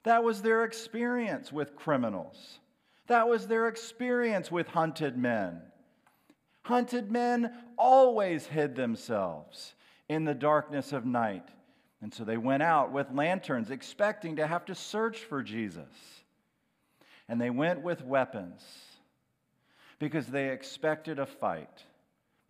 That 0.03 0.23
was 0.23 0.43
their 0.43 0.65
experience 0.65 1.53
with 1.53 1.77
criminals. 1.77 2.59
That 3.07 3.29
was 3.29 3.47
their 3.47 3.69
experience 3.69 4.51
with 4.51 4.69
hunted 4.69 5.17
men. 5.17 5.63
Hunted 6.63 7.11
men 7.11 7.53
always 7.79 8.47
hid 8.47 8.77
themselves 8.77 9.75
in 10.09 10.25
the 10.25 10.35
darkness 10.35 10.93
of 10.93 11.07
night. 11.07 11.49
And 12.03 12.13
so 12.13 12.25
they 12.25 12.37
went 12.37 12.63
out 12.63 12.93
with 12.93 13.11
lanterns, 13.13 13.71
expecting 13.71 14.37
to 14.37 14.47
have 14.47 14.67
to 14.67 14.75
search 14.75 15.19
for 15.21 15.43
Jesus. 15.43 16.18
And 17.29 17.41
they 17.41 17.51
went 17.51 17.83
with 17.83 18.05
weapons 18.05 18.63
because 19.99 20.29
they 20.29 20.51
expected 20.51 21.19
a 21.19 21.27
fight, 21.27 21.85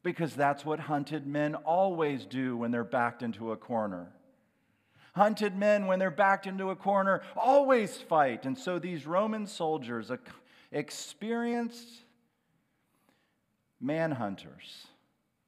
because 0.03 0.35
that's 0.35 0.65
what 0.65 0.81
hunted 0.81 1.27
men 1.27 1.55
always 1.55 2.25
do 2.25 2.57
when 2.57 2.71
they're 2.71 2.85
backed 2.85 3.23
into 3.23 3.53
a 3.53 3.57
corner. 3.57 4.13
Hunted 5.15 5.57
men, 5.57 5.87
when 5.87 5.99
they're 5.99 6.11
backed 6.11 6.47
into 6.47 6.71
a 6.71 6.77
corner, 6.77 7.23
always 7.37 7.97
fight. 7.97 8.45
And 8.45 8.57
so 8.57 8.79
these 8.79 9.07
Roman 9.07 9.47
soldiers, 9.47 10.13
experienced 10.71 11.89
manhunters, 13.83 14.87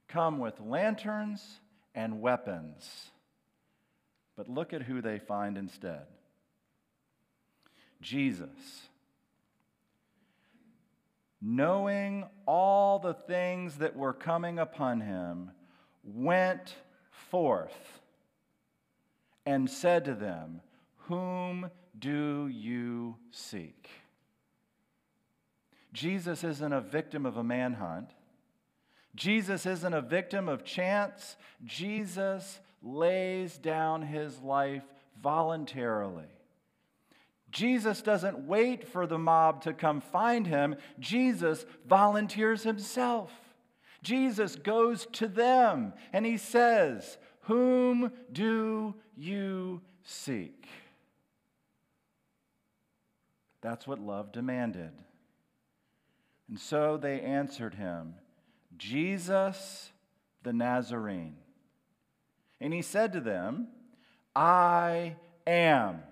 come 0.08 0.38
with 0.38 0.58
lanterns 0.60 1.60
and 1.94 2.20
weapons. 2.20 3.10
But 4.36 4.48
look 4.48 4.72
at 4.72 4.82
who 4.82 5.02
they 5.02 5.18
find 5.18 5.56
instead 5.58 6.06
Jesus. 8.00 8.88
Knowing 11.40 12.24
all 12.46 12.98
the 12.98 13.14
things 13.14 13.76
that 13.76 13.96
were 13.96 14.12
coming 14.12 14.58
upon 14.58 15.00
him, 15.00 15.50
went 16.04 16.76
forth 17.10 18.00
and 19.46 19.70
said 19.70 20.04
to 20.04 20.14
them, 20.14 20.60
Whom 21.08 21.70
do 21.98 22.46
you 22.48 23.16
seek? 23.30 23.88
Jesus 25.92 26.44
isn't 26.44 26.72
a 26.72 26.80
victim 26.80 27.26
of 27.26 27.36
a 27.36 27.44
manhunt. 27.44 28.10
Jesus 29.16 29.66
isn't 29.66 29.92
a 29.92 30.00
victim 30.00 30.48
of 30.48 30.64
chance. 30.64 31.36
Jesus 31.64 32.60
lays 32.82 33.58
down 33.58 34.02
his 34.02 34.38
life 34.40 34.84
voluntarily. 35.20 36.28
Jesus 37.50 38.02
doesn't 38.02 38.46
wait 38.46 38.86
for 38.86 39.06
the 39.06 39.18
mob 39.18 39.62
to 39.62 39.72
come 39.72 40.00
find 40.00 40.46
him. 40.46 40.76
Jesus 40.98 41.66
volunteers 41.86 42.62
himself. 42.62 43.32
Jesus 44.02 44.56
goes 44.56 45.06
to 45.12 45.28
them 45.28 45.92
and 46.12 46.24
he 46.24 46.36
says, 46.36 47.18
Whom 47.42 48.12
do 48.32 48.94
you 49.16 49.82
seek? 50.04 50.66
That's 53.60 53.86
what 53.86 53.98
love 53.98 54.32
demanded. 54.32 54.92
And 56.48 56.58
so 56.58 56.96
they 56.96 57.20
answered 57.20 57.74
him, 57.74 58.14
Jesus 58.76 59.92
the 60.42 60.52
Nazarene. 60.52 61.36
And 62.60 62.72
he 62.72 62.82
said 62.82 63.12
to 63.12 63.20
them, 63.20 63.68
I 64.34 65.16
am. 65.46 66.02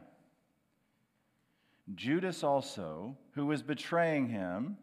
Judas 1.94 2.44
also, 2.44 3.16
who 3.32 3.46
was 3.46 3.62
betraying 3.62 4.28
him, 4.28 4.76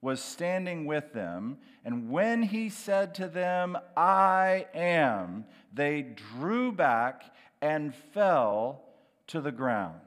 was 0.00 0.20
standing 0.20 0.84
with 0.84 1.12
them, 1.12 1.58
and 1.84 2.10
when 2.10 2.42
he 2.42 2.68
said 2.68 3.14
to 3.14 3.28
them, 3.28 3.78
I 3.96 4.66
am, 4.74 5.44
they 5.72 6.02
drew 6.02 6.72
back 6.72 7.34
and 7.60 7.94
fell 7.94 8.82
to 9.28 9.40
the 9.40 9.52
ground. 9.52 10.00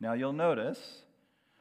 Now 0.00 0.12
you'll 0.12 0.32
notice 0.32 1.02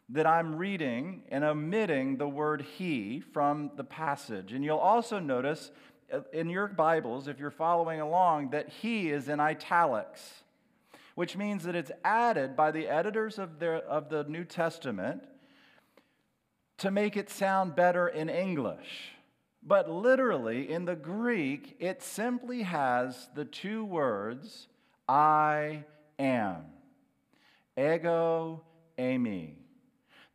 that 0.10 0.28
I'm 0.28 0.56
reading 0.56 1.24
and 1.30 1.44
omitting 1.44 2.18
the 2.18 2.28
word 2.28 2.62
he 2.78 3.20
from 3.20 3.72
the 3.76 3.84
passage. 3.84 4.54
And 4.54 4.64
you'll 4.64 4.78
also 4.78 5.18
notice 5.18 5.72
uh, 6.12 6.20
in 6.32 6.50
your 6.50 6.68
Bibles, 6.68 7.28
if 7.28 7.40
you're 7.40 7.50
following 7.52 8.02
along, 8.02 8.52
that 8.52 8.70
he 8.70 9.10
is 9.10 9.28
in 9.28 9.40
italics. 9.40 10.43
Which 11.16 11.38
means 11.38 11.64
that 11.64 11.76
it's 11.76 11.92
added 12.04 12.56
by 12.56 12.72
the 12.72 12.88
editors 12.88 13.38
of, 13.38 13.62
of 13.62 14.10
the 14.10 14.24
New 14.26 14.44
Testament 14.44 15.24
to 16.78 16.92
make 16.92 17.16
it 17.16 17.30
sound 17.30 17.76
better 17.76 18.08
in 18.08 18.30
English. 18.30 19.12
But 19.66 19.90
literally, 19.90 20.70
in 20.70 20.86
the 20.86 20.96
Greek, 20.96 21.78
it 21.80 22.02
simply 22.02 22.64
has 22.64 23.30
the 23.34 23.46
two 23.46 23.86
words, 23.86 24.68
I 25.08 25.86
am. 26.20 26.64
Ego, 27.78 28.62
eimi. 28.98 29.54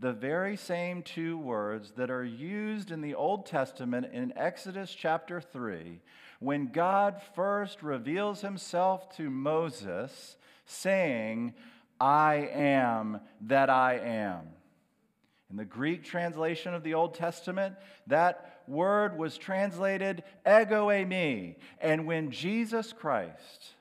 The 0.01 0.13
very 0.13 0.57
same 0.57 1.03
two 1.03 1.37
words 1.37 1.93
that 1.97 2.11
are 2.11 2.25
used 2.25 2.91
in 2.91 3.01
the 3.01 3.15
Old 3.15 3.47
Testament 3.47 4.07
in 4.13 4.33
Exodus 4.37 4.95
chapter 4.95 5.41
3 5.41 6.01
when 6.41 6.69
God 6.69 7.21
first 7.35 7.83
reveals 7.83 8.41
himself 8.41 9.15
to 9.17 9.29
Moses, 9.29 10.37
saying, 10.69 11.55
I 12.01 12.49
am 12.53 13.21
that 13.43 13.71
I 13.71 13.95
am. 13.99 14.43
In 15.51 15.57
the 15.57 15.65
Greek 15.65 16.05
translation 16.05 16.75
of 16.75 16.85
the 16.85 16.95
Old 16.95 17.15
Testament, 17.15 17.75
that 18.07 18.61
word 18.69 19.19
was 19.19 19.39
translated 19.39 20.23
ego 20.47 20.89
eimi. 20.89 21.57
And 21.81 22.07
when 22.07 22.31
Jesus 22.31 22.93
Christ 22.93 23.75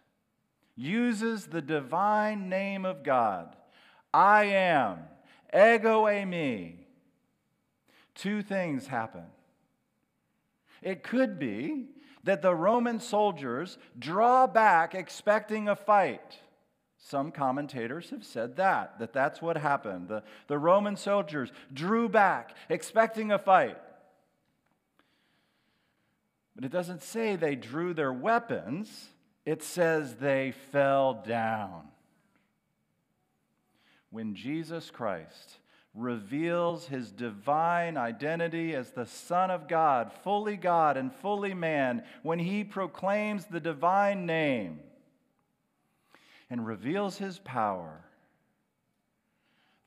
uses 0.76 1.48
the 1.48 1.62
divine 1.62 2.48
name 2.48 2.86
of 2.86 3.04
God, 3.04 3.56
I 4.14 4.46
am, 4.46 5.00
ego 5.54 6.06
eimi, 6.06 6.76
two 8.16 8.42
things 8.42 8.88
happen. 8.88 9.26
It 10.82 11.04
could 11.04 11.38
be 11.38 11.88
that 12.24 12.42
the 12.42 12.56
Roman 12.56 13.02
soldiers 13.02 13.78
draw 14.00 14.48
back 14.48 14.96
expecting 14.96 15.68
a 15.68 15.76
fight. 15.76 16.40
Some 16.98 17.32
commentators 17.32 18.10
have 18.10 18.26
said 18.26 18.56
that, 18.58 19.00
that 19.00 19.14
that's 19.14 19.42
what 19.42 19.58
happened. 19.58 20.08
The, 20.08 20.24
the 20.48 20.58
Roman 20.58 20.96
soldiers 20.96 21.52
drew 21.74 22.10
back, 22.10 22.56
expecting 22.70 23.32
a 23.32 23.38
fight. 23.38 23.78
But 26.56 26.66
it 26.66 26.72
doesn't 26.72 27.04
say 27.04 27.36
they 27.36 27.56
drew 27.56 27.94
their 27.94 28.12
weapons, 28.12 29.10
it 29.46 29.62
says 29.62 30.16
they 30.16 30.54
fell 30.72 31.24
down. 31.26 31.84
When 34.10 34.34
Jesus 34.34 34.90
Christ 34.90 35.60
reveals 35.94 36.88
his 36.88 37.12
divine 37.12 37.96
identity 37.96 38.74
as 38.76 38.92
the 38.92 39.06
Son 39.06 39.52
of 39.52 39.68
God, 39.68 40.12
fully 40.24 40.58
God 40.58 40.98
and 40.98 41.14
fully 41.14 41.54
man, 41.54 42.04
when 42.24 42.40
he 42.40 42.64
proclaims 42.64 43.46
the 43.46 43.60
divine 43.60 44.26
name, 44.26 44.80
and 46.50 46.66
reveals 46.66 47.18
his 47.18 47.40
power, 47.40 48.04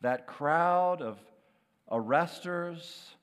that 0.01 0.27
crowd 0.27 1.03
of 1.03 1.19
arresters 1.91 3.15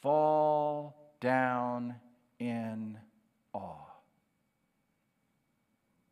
fall 0.00 0.96
down 1.20 1.94
in 2.38 2.98
awe. 3.52 3.76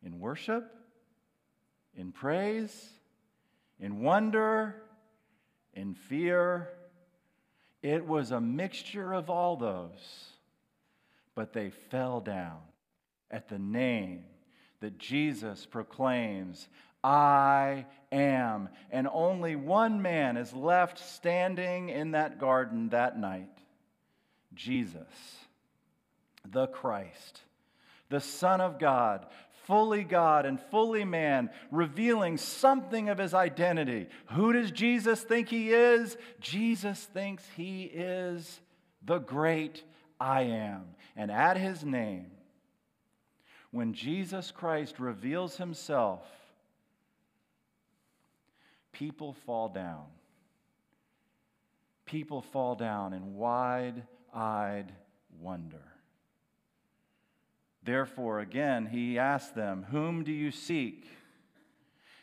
In 0.03 0.19
worship, 0.19 0.75
in 1.95 2.11
praise, 2.11 2.89
in 3.79 4.01
wonder, 4.01 4.75
in 5.73 5.93
fear. 5.93 6.69
It 7.81 8.05
was 8.05 8.31
a 8.31 8.39
mixture 8.39 9.13
of 9.13 9.29
all 9.29 9.57
those, 9.57 10.27
but 11.35 11.53
they 11.53 11.71
fell 11.71 12.21
down 12.21 12.59
at 13.29 13.49
the 13.49 13.59
name 13.59 14.23
that 14.81 14.97
Jesus 14.97 15.65
proclaims, 15.65 16.67
I 17.03 17.85
am. 18.11 18.69
And 18.91 19.07
only 19.11 19.55
one 19.55 20.01
man 20.01 20.37
is 20.37 20.53
left 20.53 20.99
standing 20.99 21.89
in 21.89 22.11
that 22.11 22.39
garden 22.39 22.89
that 22.89 23.17
night 23.17 23.49
Jesus, 24.53 25.07
the 26.45 26.67
Christ, 26.67 27.41
the 28.09 28.19
Son 28.19 28.59
of 28.59 28.79
God, 28.79 29.25
fully 29.65 30.03
God 30.03 30.45
and 30.45 30.59
fully 30.59 31.05
man, 31.05 31.49
revealing 31.71 32.37
something 32.37 33.07
of 33.07 33.17
his 33.17 33.33
identity. 33.33 34.07
Who 34.31 34.51
does 34.51 34.71
Jesus 34.71 35.21
think 35.21 35.47
he 35.47 35.69
is? 35.69 36.17
Jesus 36.41 37.05
thinks 37.05 37.43
he 37.55 37.83
is 37.83 38.59
the 39.05 39.19
great 39.19 39.83
I 40.19 40.41
am. 40.41 40.83
And 41.15 41.31
at 41.31 41.57
his 41.57 41.85
name, 41.85 42.31
when 43.71 43.93
Jesus 43.93 44.51
Christ 44.51 44.99
reveals 44.99 45.57
himself, 45.57 46.23
people 48.91 49.33
fall 49.33 49.69
down. 49.69 50.05
People 52.05 52.41
fall 52.41 52.75
down 52.75 53.13
in 53.13 53.35
wide 53.35 54.03
eyed 54.33 54.91
wonder. 55.39 55.83
Therefore, 57.83 58.41
again, 58.41 58.85
he 58.85 59.17
asked 59.17 59.55
them, 59.55 59.85
Whom 59.89 60.23
do 60.23 60.31
you 60.31 60.51
seek? 60.51 61.05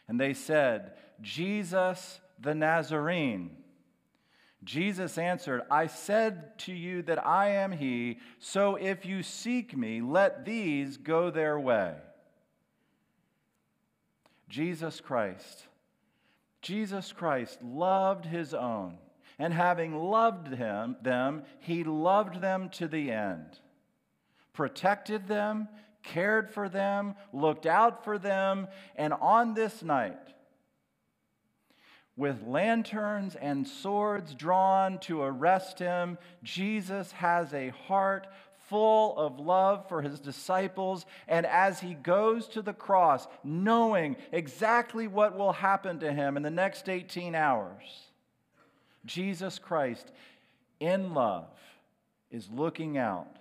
And 0.06 0.20
they 0.20 0.34
said, 0.34 0.92
Jesus 1.20 2.20
the 2.40 2.54
Nazarene. 2.54 3.56
Jesus 4.64 5.18
answered, 5.18 5.62
I 5.70 5.86
said 5.86 6.58
to 6.60 6.72
you 6.72 7.02
that 7.02 7.24
I 7.24 7.50
am 7.50 7.72
he, 7.72 8.18
so 8.38 8.74
if 8.74 9.06
you 9.06 9.22
seek 9.22 9.76
me, 9.76 10.00
let 10.00 10.44
these 10.44 10.96
go 10.96 11.30
their 11.30 11.58
way. 11.58 11.94
Jesus 14.48 15.00
Christ. 15.00 15.66
Jesus 16.60 17.12
Christ 17.12 17.62
loved 17.62 18.24
his 18.24 18.52
own, 18.52 18.98
and 19.38 19.54
having 19.54 19.96
loved 19.96 20.48
him, 20.48 20.96
them, 21.02 21.44
he 21.60 21.84
loved 21.84 22.40
them 22.40 22.68
to 22.70 22.88
the 22.88 23.12
end, 23.12 23.60
protected 24.52 25.28
them, 25.28 25.68
cared 26.02 26.50
for 26.50 26.68
them, 26.68 27.14
looked 27.32 27.66
out 27.66 28.04
for 28.04 28.18
them, 28.18 28.66
and 28.96 29.12
on 29.12 29.54
this 29.54 29.82
night, 29.82 30.34
with 32.18 32.42
lanterns 32.44 33.36
and 33.36 33.66
swords 33.66 34.34
drawn 34.34 34.98
to 34.98 35.22
arrest 35.22 35.78
him, 35.78 36.18
Jesus 36.42 37.12
has 37.12 37.54
a 37.54 37.68
heart 37.68 38.26
full 38.66 39.16
of 39.16 39.38
love 39.38 39.88
for 39.88 40.02
his 40.02 40.18
disciples. 40.18 41.06
And 41.28 41.46
as 41.46 41.78
he 41.78 41.94
goes 41.94 42.48
to 42.48 42.60
the 42.60 42.74
cross, 42.74 43.28
knowing 43.44 44.16
exactly 44.32 45.06
what 45.06 45.38
will 45.38 45.52
happen 45.52 46.00
to 46.00 46.12
him 46.12 46.36
in 46.36 46.42
the 46.42 46.50
next 46.50 46.88
18 46.88 47.36
hours, 47.36 47.84
Jesus 49.06 49.60
Christ, 49.60 50.10
in 50.80 51.14
love, 51.14 51.46
is 52.32 52.48
looking 52.52 52.98
out 52.98 53.36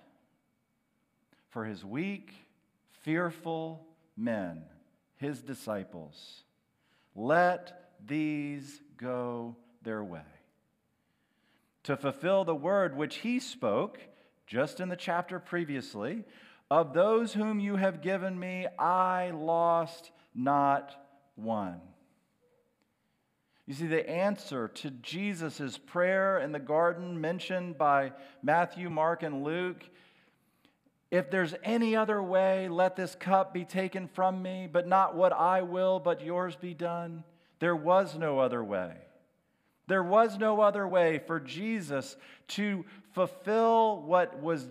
for 1.50 1.64
his 1.64 1.84
weak, 1.84 2.32
fearful 3.02 3.84
men, 4.16 4.62
his 5.16 5.42
disciples. 5.42 6.42
Let 7.16 7.87
these 8.04 8.80
go 8.96 9.56
their 9.82 10.02
way. 10.02 10.20
To 11.84 11.96
fulfill 11.96 12.44
the 12.44 12.54
word 12.54 12.96
which 12.96 13.16
he 13.16 13.40
spoke 13.40 13.98
just 14.46 14.80
in 14.80 14.88
the 14.88 14.96
chapter 14.96 15.38
previously 15.38 16.24
of 16.70 16.92
those 16.92 17.32
whom 17.32 17.60
you 17.60 17.76
have 17.76 18.02
given 18.02 18.38
me, 18.38 18.66
I 18.78 19.30
lost 19.30 20.10
not 20.34 20.94
one. 21.34 21.80
You 23.66 23.74
see, 23.74 23.86
the 23.86 24.08
answer 24.08 24.68
to 24.68 24.90
Jesus' 24.90 25.78
prayer 25.78 26.38
in 26.38 26.52
the 26.52 26.58
garden 26.58 27.20
mentioned 27.20 27.76
by 27.78 28.12
Matthew, 28.42 28.88
Mark, 28.90 29.22
and 29.22 29.44
Luke 29.44 29.84
if 31.10 31.30
there's 31.30 31.54
any 31.64 31.96
other 31.96 32.22
way, 32.22 32.68
let 32.68 32.94
this 32.94 33.14
cup 33.14 33.54
be 33.54 33.64
taken 33.64 34.08
from 34.08 34.42
me, 34.42 34.68
but 34.70 34.86
not 34.86 35.16
what 35.16 35.32
I 35.32 35.62
will, 35.62 36.00
but 36.00 36.22
yours 36.22 36.54
be 36.54 36.74
done. 36.74 37.24
There 37.58 37.76
was 37.76 38.16
no 38.16 38.38
other 38.38 38.62
way. 38.62 38.92
There 39.86 40.02
was 40.02 40.38
no 40.38 40.60
other 40.60 40.86
way 40.86 41.18
for 41.18 41.40
Jesus 41.40 42.16
to 42.48 42.84
fulfill 43.12 44.02
what 44.02 44.42
was 44.42 44.66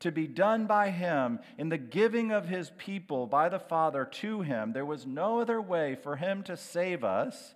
to 0.00 0.12
be 0.12 0.26
done 0.26 0.66
by 0.66 0.90
him 0.90 1.40
in 1.58 1.68
the 1.68 1.78
giving 1.78 2.30
of 2.30 2.48
his 2.48 2.70
people 2.78 3.26
by 3.26 3.48
the 3.48 3.58
Father 3.58 4.04
to 4.04 4.40
him. 4.42 4.72
There 4.72 4.86
was 4.86 5.06
no 5.06 5.40
other 5.40 5.60
way 5.60 5.96
for 5.96 6.16
him 6.16 6.42
to 6.44 6.56
save 6.56 7.04
us 7.04 7.54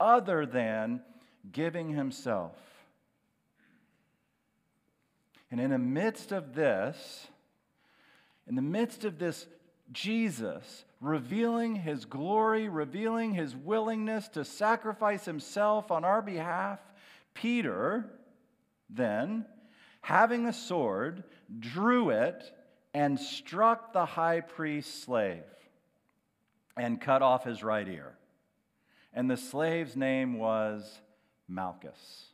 other 0.00 0.46
than 0.46 1.02
giving 1.52 1.90
himself. 1.90 2.56
And 5.50 5.60
in 5.60 5.70
the 5.70 5.78
midst 5.78 6.32
of 6.32 6.54
this, 6.54 7.28
in 8.48 8.56
the 8.56 8.62
midst 8.62 9.04
of 9.04 9.18
this 9.18 9.46
Jesus 9.94 10.84
revealing 11.00 11.76
his 11.76 12.04
glory, 12.04 12.68
revealing 12.68 13.32
his 13.32 13.54
willingness 13.54 14.28
to 14.28 14.44
sacrifice 14.44 15.24
himself 15.24 15.90
on 15.90 16.04
our 16.04 16.20
behalf, 16.20 16.80
Peter 17.32 18.04
then, 18.90 19.46
having 20.00 20.46
a 20.46 20.52
sword, 20.52 21.24
drew 21.58 22.10
it 22.10 22.52
and 22.92 23.18
struck 23.18 23.92
the 23.92 24.04
high 24.04 24.40
priest's 24.40 25.02
slave. 25.04 25.42
and 26.76 27.00
cut 27.00 27.22
off 27.22 27.44
his 27.44 27.62
right 27.62 27.86
ear. 27.86 28.16
And 29.12 29.30
the 29.30 29.36
slave's 29.36 29.94
name 29.94 30.38
was 30.38 30.98
Malchus. 31.46 32.24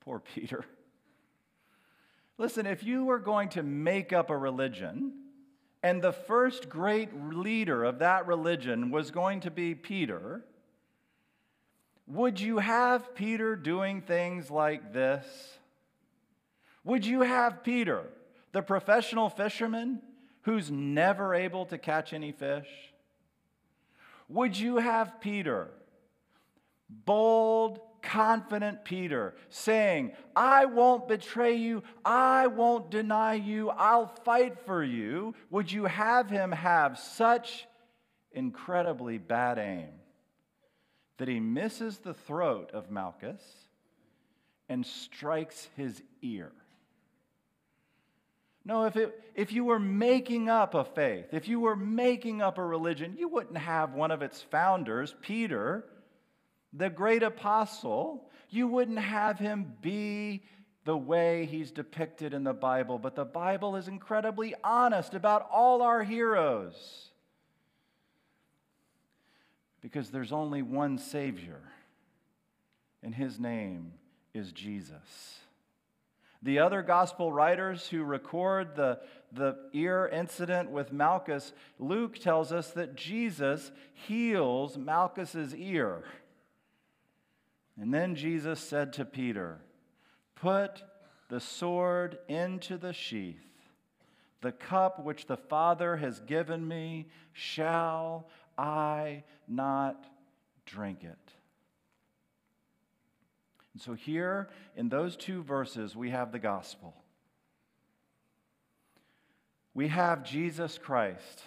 Poor 0.00 0.20
Peter. 0.20 0.64
Listen, 2.38 2.66
if 2.66 2.84
you 2.84 3.04
were 3.04 3.18
going 3.18 3.48
to 3.50 3.62
make 3.62 4.12
up 4.12 4.30
a 4.30 4.36
religion, 4.36 5.12
and 5.82 6.02
the 6.02 6.12
first 6.12 6.68
great 6.68 7.10
leader 7.32 7.84
of 7.84 8.00
that 8.00 8.26
religion 8.26 8.90
was 8.90 9.10
going 9.10 9.40
to 9.40 9.50
be 9.50 9.74
Peter, 9.74 10.44
would 12.06 12.40
you 12.40 12.58
have 12.58 13.14
Peter 13.14 13.56
doing 13.56 14.02
things 14.02 14.50
like 14.50 14.92
this? 14.92 15.26
Would 16.84 17.06
you 17.06 17.22
have 17.22 17.64
Peter, 17.64 18.04
the 18.52 18.62
professional 18.62 19.28
fisherman 19.28 20.00
who's 20.42 20.70
never 20.70 21.34
able 21.34 21.66
to 21.66 21.78
catch 21.78 22.12
any 22.12 22.32
fish? 22.32 22.68
Would 24.28 24.58
you 24.58 24.76
have 24.76 25.20
Peter, 25.20 25.68
bold, 26.88 27.80
confident 28.06 28.84
Peter, 28.84 29.34
saying, 29.50 30.12
I 30.34 30.64
won't 30.64 31.08
betray 31.08 31.56
you, 31.56 31.82
I 32.04 32.46
won't 32.46 32.90
deny 32.90 33.34
you, 33.34 33.70
I'll 33.70 34.06
fight 34.06 34.64
for 34.64 34.82
you? 34.82 35.34
Would 35.50 35.70
you 35.70 35.84
have 35.84 36.30
him 36.30 36.52
have 36.52 36.98
such 36.98 37.66
incredibly 38.32 39.18
bad 39.18 39.58
aim? 39.58 39.90
that 41.18 41.28
he 41.28 41.40
misses 41.40 41.98
the 41.98 42.14
throat 42.14 42.70
of 42.72 42.90
Malchus 42.90 43.42
and 44.68 44.84
strikes 44.84 45.68
his 45.76 46.02
ear. 46.22 46.52
No, 48.64 48.84
if, 48.84 48.96
it, 48.96 49.22
if 49.34 49.52
you 49.52 49.64
were 49.64 49.78
making 49.78 50.48
up 50.48 50.74
a 50.74 50.84
faith, 50.84 51.26
if 51.32 51.46
you 51.46 51.60
were 51.60 51.76
making 51.76 52.42
up 52.42 52.58
a 52.58 52.64
religion, 52.64 53.14
you 53.16 53.28
wouldn't 53.28 53.58
have 53.58 53.94
one 53.94 54.10
of 54.10 54.22
its 54.22 54.42
founders, 54.42 55.14
Peter, 55.22 55.84
the 56.72 56.90
great 56.90 57.22
apostle, 57.22 58.28
you 58.50 58.66
wouldn't 58.68 58.98
have 58.98 59.38
him 59.38 59.74
be 59.80 60.44
the 60.84 60.96
way 60.96 61.46
he's 61.46 61.72
depicted 61.72 62.32
in 62.32 62.44
the 62.44 62.54
Bible. 62.54 62.98
But 62.98 63.16
the 63.16 63.24
Bible 63.24 63.76
is 63.76 63.88
incredibly 63.88 64.54
honest 64.62 65.14
about 65.14 65.48
all 65.52 65.82
our 65.82 66.02
heroes 66.02 67.10
because 69.80 70.10
there's 70.10 70.32
only 70.32 70.62
one 70.62 70.98
Savior, 70.98 71.60
and 73.02 73.14
his 73.14 73.38
name 73.38 73.92
is 74.34 74.52
Jesus. 74.52 75.38
The 76.42 76.58
other 76.60 76.82
gospel 76.82 77.32
writers 77.32 77.88
who 77.88 78.04
record 78.04 78.76
the, 78.76 79.00
the 79.32 79.56
ear 79.72 80.08
incident 80.12 80.70
with 80.70 80.92
Malchus, 80.92 81.52
Luke 81.78 82.18
tells 82.18 82.52
us 82.52 82.70
that 82.72 82.94
Jesus 82.94 83.70
heals 83.92 84.76
Malchus's 84.76 85.54
ear. 85.54 86.04
And 87.80 87.92
then 87.92 88.14
Jesus 88.14 88.60
said 88.60 88.92
to 88.94 89.04
Peter, 89.04 89.58
Put 90.34 90.82
the 91.28 91.40
sword 91.40 92.18
into 92.28 92.78
the 92.78 92.92
sheath. 92.92 93.42
The 94.40 94.52
cup 94.52 95.04
which 95.04 95.26
the 95.26 95.36
Father 95.36 95.96
has 95.96 96.20
given 96.20 96.66
me, 96.66 97.08
shall 97.32 98.28
I 98.56 99.24
not 99.48 100.06
drink 100.66 101.04
it? 101.04 101.32
And 103.72 103.82
so, 103.82 103.94
here 103.94 104.48
in 104.74 104.88
those 104.88 105.16
two 105.16 105.42
verses, 105.42 105.94
we 105.94 106.10
have 106.10 106.32
the 106.32 106.38
gospel. 106.38 106.94
We 109.74 109.88
have 109.88 110.24
Jesus 110.24 110.78
Christ 110.78 111.42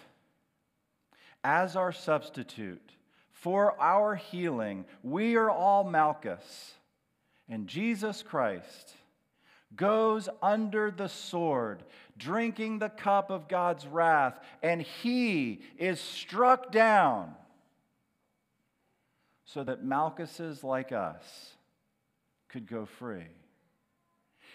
as 1.44 1.76
our 1.76 1.92
substitute 1.92 2.92
for 3.41 3.80
our 3.80 4.15
healing. 4.15 4.86
We 5.04 5.36
are 5.36 5.49
all 5.49 5.84
Malchus, 5.84 6.73
and 7.47 7.67
Jesus 7.67 8.21
Christ 8.21 8.93
goes 9.75 10.28
under 10.41 10.91
the 10.91 11.08
sword, 11.10 11.84
drinking 12.17 12.80
the 12.80 12.89
cup 12.89 13.30
of 13.30 13.47
God's 13.47 13.86
wrath, 13.86 14.39
and 14.63 14.82
he 14.82 15.62
is 15.78 15.99
struck 15.99 16.71
down 16.71 17.36
so 19.45 19.63
that 19.63 19.84
Malchuses 19.84 20.63
like 20.63 20.91
us 20.91 21.54
could 22.49 22.67
go 22.67 22.86
free. 22.86 23.28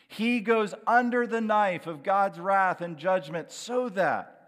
He 0.08 0.40
goes 0.40 0.74
under 0.86 1.26
the 1.26 1.40
knife 1.40 1.86
of 1.86 2.02
God's 2.02 2.38
wrath 2.38 2.80
and 2.80 2.96
judgment 2.96 3.50
so 3.50 3.88
that 3.90 4.43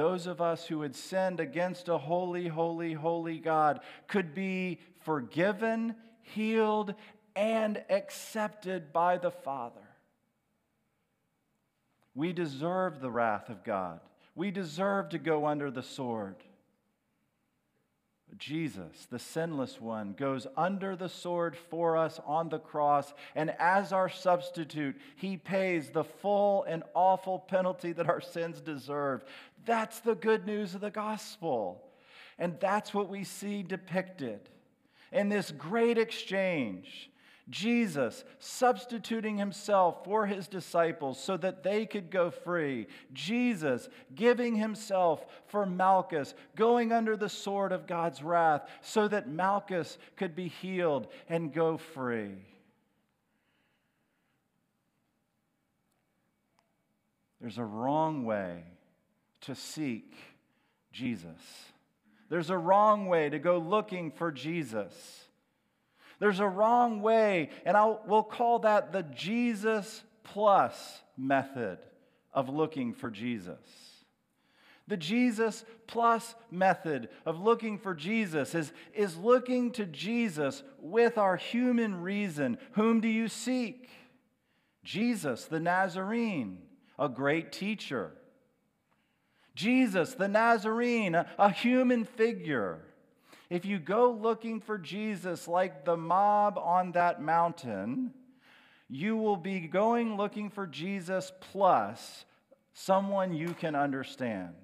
those 0.00 0.26
of 0.26 0.40
us 0.40 0.64
who 0.64 0.80
had 0.80 0.96
sinned 0.96 1.40
against 1.40 1.90
a 1.90 1.98
holy, 1.98 2.48
holy, 2.48 2.94
holy 2.94 3.36
God 3.36 3.80
could 4.08 4.34
be 4.34 4.78
forgiven, 5.04 5.94
healed, 6.22 6.94
and 7.36 7.84
accepted 7.90 8.94
by 8.94 9.18
the 9.18 9.30
Father. 9.30 9.86
We 12.14 12.32
deserve 12.32 13.02
the 13.02 13.10
wrath 13.10 13.50
of 13.50 13.62
God. 13.62 14.00
We 14.34 14.50
deserve 14.50 15.10
to 15.10 15.18
go 15.18 15.44
under 15.44 15.70
the 15.70 15.82
sword. 15.82 16.36
Jesus, 18.38 19.06
the 19.10 19.18
sinless 19.18 19.80
one, 19.80 20.14
goes 20.14 20.46
under 20.56 20.96
the 20.96 21.08
sword 21.08 21.56
for 21.56 21.96
us 21.96 22.20
on 22.24 22.48
the 22.48 22.58
cross, 22.58 23.12
and 23.34 23.50
as 23.58 23.92
our 23.92 24.08
substitute, 24.08 24.96
he 25.16 25.36
pays 25.36 25.90
the 25.90 26.04
full 26.04 26.64
and 26.64 26.82
awful 26.94 27.38
penalty 27.38 27.92
that 27.92 28.08
our 28.08 28.20
sins 28.20 28.60
deserve. 28.60 29.24
That's 29.66 30.00
the 30.00 30.14
good 30.14 30.46
news 30.46 30.74
of 30.74 30.80
the 30.80 30.90
gospel. 30.90 31.82
And 32.38 32.58
that's 32.58 32.94
what 32.94 33.10
we 33.10 33.24
see 33.24 33.62
depicted 33.62 34.40
in 35.12 35.28
this 35.28 35.50
great 35.50 35.98
exchange 35.98 37.09
Jesus 37.50 38.24
substituting 38.38 39.36
himself 39.36 40.04
for 40.04 40.24
his 40.24 40.46
disciples 40.46 41.22
so 41.22 41.36
that 41.36 41.62
they 41.62 41.84
could 41.84 42.10
go 42.10 42.30
free. 42.30 42.86
Jesus 43.12 43.88
giving 44.14 44.54
himself 44.54 45.26
for 45.46 45.66
Malchus, 45.66 46.34
going 46.56 46.92
under 46.92 47.16
the 47.16 47.28
sword 47.28 47.72
of 47.72 47.86
God's 47.86 48.22
wrath 48.22 48.68
so 48.80 49.08
that 49.08 49.28
Malchus 49.28 49.98
could 50.16 50.36
be 50.36 50.48
healed 50.48 51.08
and 51.28 51.52
go 51.52 51.76
free. 51.76 52.36
There's 57.40 57.58
a 57.58 57.64
wrong 57.64 58.24
way 58.24 58.64
to 59.42 59.54
seek 59.54 60.14
Jesus. 60.92 61.30
There's 62.28 62.50
a 62.50 62.58
wrong 62.58 63.06
way 63.06 63.28
to 63.28 63.38
go 63.38 63.58
looking 63.58 64.12
for 64.12 64.30
Jesus. 64.30 65.24
There's 66.20 66.40
a 66.40 66.46
wrong 66.46 67.02
way, 67.02 67.50
and 67.64 67.76
I'll, 67.76 68.02
we'll 68.06 68.22
call 68.22 68.60
that 68.60 68.92
the 68.92 69.02
Jesus 69.02 70.04
plus 70.22 71.00
method 71.16 71.78
of 72.32 72.48
looking 72.48 72.92
for 72.92 73.10
Jesus. 73.10 73.58
The 74.86 74.96
Jesus 74.96 75.64
plus 75.86 76.34
method 76.50 77.08
of 77.24 77.40
looking 77.40 77.78
for 77.78 77.94
Jesus 77.94 78.54
is, 78.54 78.72
is 78.92 79.16
looking 79.16 79.70
to 79.72 79.86
Jesus 79.86 80.62
with 80.78 81.16
our 81.16 81.36
human 81.36 82.02
reason. 82.02 82.58
Whom 82.72 83.00
do 83.00 83.08
you 83.08 83.28
seek? 83.28 83.88
Jesus, 84.84 85.44
the 85.46 85.60
Nazarene, 85.60 86.58
a 86.98 87.08
great 87.08 87.52
teacher. 87.52 88.12
Jesus, 89.54 90.14
the 90.14 90.28
Nazarene, 90.28 91.14
a, 91.14 91.26
a 91.38 91.50
human 91.50 92.04
figure. 92.04 92.80
If 93.50 93.64
you 93.64 93.80
go 93.80 94.12
looking 94.12 94.60
for 94.60 94.78
Jesus 94.78 95.48
like 95.48 95.84
the 95.84 95.96
mob 95.96 96.56
on 96.56 96.92
that 96.92 97.20
mountain, 97.20 98.14
you 98.88 99.16
will 99.16 99.36
be 99.36 99.60
going 99.60 100.16
looking 100.16 100.50
for 100.50 100.68
Jesus 100.68 101.32
plus 101.52 102.24
someone 102.72 103.34
you 103.34 103.54
can 103.54 103.74
understand. 103.74 104.54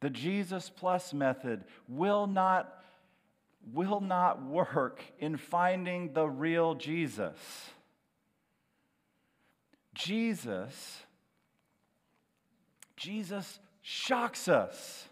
The 0.00 0.10
Jesus 0.10 0.70
plus 0.70 1.12
method 1.12 1.64
will 1.88 2.28
not, 2.28 2.84
will 3.72 4.00
not 4.00 4.44
work 4.44 5.02
in 5.18 5.36
finding 5.36 6.12
the 6.12 6.28
real 6.28 6.76
Jesus. 6.76 7.36
Jesus, 9.94 11.02
Jesus 12.96 13.58
shocks 13.82 14.46
us 14.46 15.08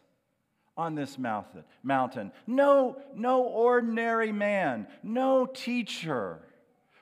on 0.77 0.95
this 0.95 1.19
mountain. 1.19 2.33
No, 2.47 2.97
no 3.15 3.43
ordinary 3.43 4.33
man, 4.33 4.87
no 5.03 5.47
teacher 5.47 6.41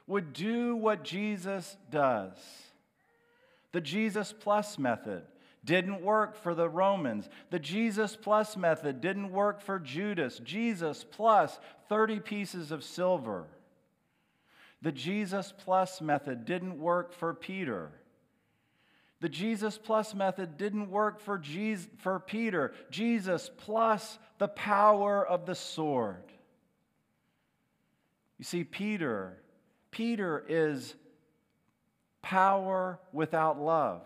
would 0.07 0.33
do 0.33 0.77
what 0.77 1.05
Jesus 1.05 1.77
does. 1.91 2.37
The 3.73 3.81
Jesus 3.81 4.35
plus 4.39 4.79
method 4.79 5.23
didn't 5.65 6.03
work 6.03 6.37
for 6.37 6.55
the 6.55 6.69
Romans. 6.69 7.29
The 7.51 7.59
Jesus 7.59 8.17
plus 8.17 8.57
method 8.57 9.01
didn't 9.01 9.31
work 9.31 9.61
for 9.61 9.79
Judas. 9.79 10.39
Jesus 10.41 11.05
plus 11.09 11.59
30 11.89 12.21
pieces 12.21 12.73
of 12.73 12.85
silver. 12.85 13.47
The 14.83 14.93
Jesus 14.93 15.53
plus 15.57 16.01
method 16.01 16.45
didn't 16.45 16.79
work 16.79 17.13
for 17.13 17.33
Peter. 17.33 17.93
The 19.23 19.29
Jesus 19.29 19.79
plus 19.79 20.17
method 20.17 20.57
didn't 20.57 20.91
work 20.91 21.21
for, 21.21 21.39
Jesus, 21.39 21.89
for 21.99 22.19
Peter. 22.19 22.73
Jesus 22.91 23.53
plus 23.57 24.19
the 24.39 24.49
power 24.49 25.25
of 25.25 25.47
the 25.47 25.55
sword. 25.55 26.25
You 28.39 28.45
see, 28.45 28.65
Peter, 28.65 29.39
Peter 29.93 30.45
is 30.49 30.97
power 32.21 32.99
without 33.13 33.61
love. 33.61 34.03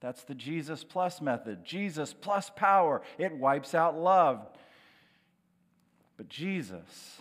That's 0.00 0.22
the 0.22 0.34
Jesus 0.34 0.82
plus 0.82 1.20
method. 1.20 1.62
Jesus 1.62 2.14
plus 2.14 2.50
power, 2.56 3.02
it 3.18 3.36
wipes 3.36 3.74
out 3.74 3.94
love. 3.94 4.40
But 6.16 6.30
Jesus, 6.30 7.20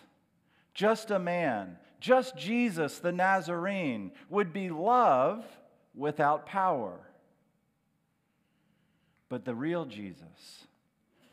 just 0.73 1.11
a 1.11 1.19
man, 1.19 1.75
just 1.99 2.37
Jesus 2.37 2.99
the 2.99 3.11
Nazarene, 3.11 4.13
would 4.29 4.53
be 4.53 4.69
love 4.69 5.43
without 5.99 6.45
power. 6.45 6.99
But 9.27 9.45
the 9.45 9.53
real 9.53 9.85
Jesus, 9.85 10.65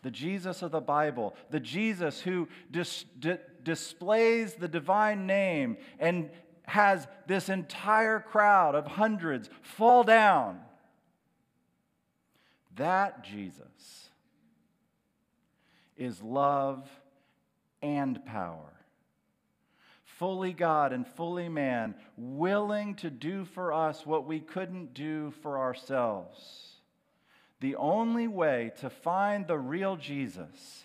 the 0.03 0.11
Jesus 0.11 0.61
of 0.61 0.71
the 0.71 0.81
Bible, 0.81 1.35
the 1.51 1.61
Jesus 1.61 2.21
who 2.21 2.49
dis- 2.71 3.07
di- 3.19 3.39
displays 3.63 4.55
the 4.55 4.69
divine 4.69 5.27
name 5.27 5.79
and 5.99 6.31
has 6.65 7.07
this 7.27 7.49
entire 7.49 8.21
crowd 8.21 8.75
of 8.75 8.87
hundreds 8.87 9.49
fall 9.63 10.05
down 10.05 10.61
that 12.75 13.25
Jesus 13.25 14.11
is 15.97 16.23
love 16.23 16.89
and 17.81 18.23
power. 18.27 18.76
Fully 20.19 20.53
God 20.53 20.93
and 20.93 21.07
fully 21.07 21.49
man, 21.49 21.95
willing 22.17 22.95
to 22.97 23.11
do 23.11 23.45
for 23.45 23.73
us 23.73 24.07
what 24.07 24.27
we 24.27 24.41
couldn't 24.41 24.95
do 24.95 25.31
for 25.43 25.59
ourselves. 25.59 26.77
The 27.61 27.77
only 27.77 28.27
way 28.27 28.73
to 28.81 28.89
find 28.89 29.47
the 29.47 29.59
real 29.59 29.97
Jesus 29.97 30.85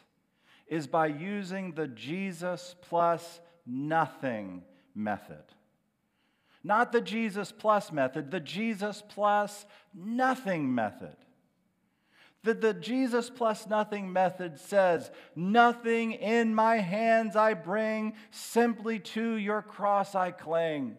is 0.68 0.88
by 0.88 1.08
using 1.08 1.72
the 1.72 1.88
Jesus 1.88 2.76
plus 2.82 3.42
nothing 3.66 4.64
method. 4.96 5.44
Not 6.64 6.92
the 6.92 7.02
Jesus 7.02 7.52
plus 7.52 7.92
method, 7.92 8.32
the 8.32 8.40
Jesus 8.40 9.02
plus 9.08 9.66
nothing 9.94 10.74
method. 10.74 11.16
The, 12.44 12.56
the 12.56 12.74
Jesus 12.74 13.30
plus 13.30 13.68
nothing 13.68 14.12
method 14.12 14.60
says, 14.60 15.12
Nothing 15.36 16.14
in 16.14 16.56
my 16.56 16.78
hands 16.78 17.36
I 17.36 17.54
bring, 17.54 18.14
simply 18.32 19.00
to 19.00 19.36
your 19.36 19.62
cross 19.62 20.16
I 20.16 20.32
cling. 20.32 20.98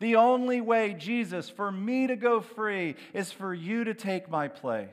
The 0.00 0.16
only 0.16 0.60
way, 0.60 0.94
Jesus, 0.94 1.48
for 1.48 1.70
me 1.70 2.06
to 2.06 2.16
go 2.16 2.40
free 2.40 2.96
is 3.12 3.30
for 3.30 3.52
you 3.54 3.84
to 3.84 3.94
take 3.94 4.30
my 4.30 4.48
place. 4.48 4.88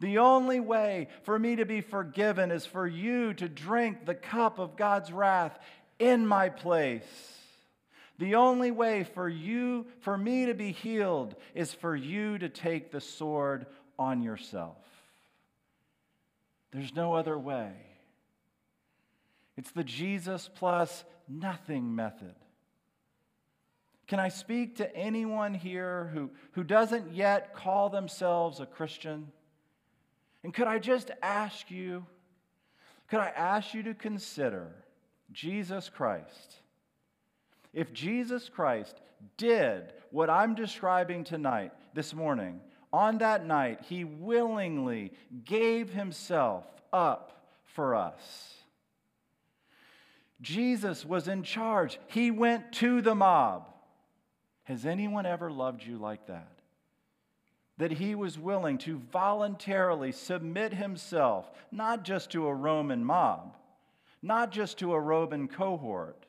The 0.00 0.18
only 0.18 0.60
way 0.60 1.08
for 1.22 1.38
me 1.38 1.56
to 1.56 1.64
be 1.64 1.80
forgiven 1.80 2.50
is 2.50 2.66
for 2.66 2.86
you 2.86 3.32
to 3.34 3.48
drink 3.48 4.04
the 4.04 4.14
cup 4.14 4.58
of 4.58 4.76
God's 4.76 5.12
wrath 5.12 5.58
in 5.98 6.26
my 6.26 6.48
place. 6.48 7.04
The 8.18 8.34
only 8.34 8.70
way 8.70 9.04
for 9.04 9.28
you, 9.28 9.86
for 10.00 10.16
me 10.16 10.46
to 10.46 10.54
be 10.54 10.72
healed, 10.72 11.34
is 11.54 11.72
for 11.72 11.96
you 11.96 12.38
to 12.38 12.48
take 12.48 12.90
the 12.90 13.00
sword 13.00 13.66
on 13.98 14.22
yourself. 14.22 14.76
There's 16.72 16.94
no 16.94 17.14
other 17.14 17.38
way. 17.38 17.72
It's 19.56 19.70
the 19.70 19.84
Jesus 19.84 20.50
plus 20.52 21.04
nothing 21.28 21.94
method. 21.94 22.34
Can 24.06 24.18
I 24.18 24.28
speak 24.28 24.76
to 24.76 24.96
anyone 24.96 25.54
here 25.54 26.10
who, 26.12 26.30
who 26.52 26.64
doesn't 26.64 27.14
yet 27.14 27.54
call 27.54 27.88
themselves 27.88 28.60
a 28.60 28.66
Christian? 28.66 29.30
And 30.42 30.52
could 30.52 30.66
I 30.66 30.78
just 30.78 31.10
ask 31.22 31.70
you, 31.70 32.04
could 33.08 33.20
I 33.20 33.28
ask 33.28 33.72
you 33.72 33.82
to 33.84 33.94
consider 33.94 34.74
Jesus 35.32 35.88
Christ? 35.88 36.56
If 37.72 37.92
Jesus 37.92 38.48
Christ 38.48 39.00
did 39.36 39.92
what 40.10 40.28
I'm 40.28 40.54
describing 40.54 41.24
tonight, 41.24 41.72
this 41.94 42.12
morning, 42.12 42.60
on 42.94 43.18
that 43.18 43.44
night, 43.44 43.80
he 43.88 44.04
willingly 44.04 45.12
gave 45.44 45.90
himself 45.90 46.64
up 46.92 47.50
for 47.64 47.96
us. 47.96 48.54
Jesus 50.40 51.04
was 51.04 51.26
in 51.26 51.42
charge. 51.42 51.98
He 52.06 52.30
went 52.30 52.72
to 52.74 53.02
the 53.02 53.16
mob. 53.16 53.66
Has 54.62 54.86
anyone 54.86 55.26
ever 55.26 55.50
loved 55.50 55.82
you 55.84 55.98
like 55.98 56.28
that? 56.28 56.52
That 57.78 57.90
he 57.90 58.14
was 58.14 58.38
willing 58.38 58.78
to 58.78 59.02
voluntarily 59.12 60.12
submit 60.12 60.72
himself, 60.72 61.50
not 61.72 62.04
just 62.04 62.30
to 62.30 62.46
a 62.46 62.54
Roman 62.54 63.04
mob, 63.04 63.56
not 64.22 64.52
just 64.52 64.78
to 64.78 64.92
a 64.92 65.00
Roman 65.00 65.48
cohort, 65.48 66.23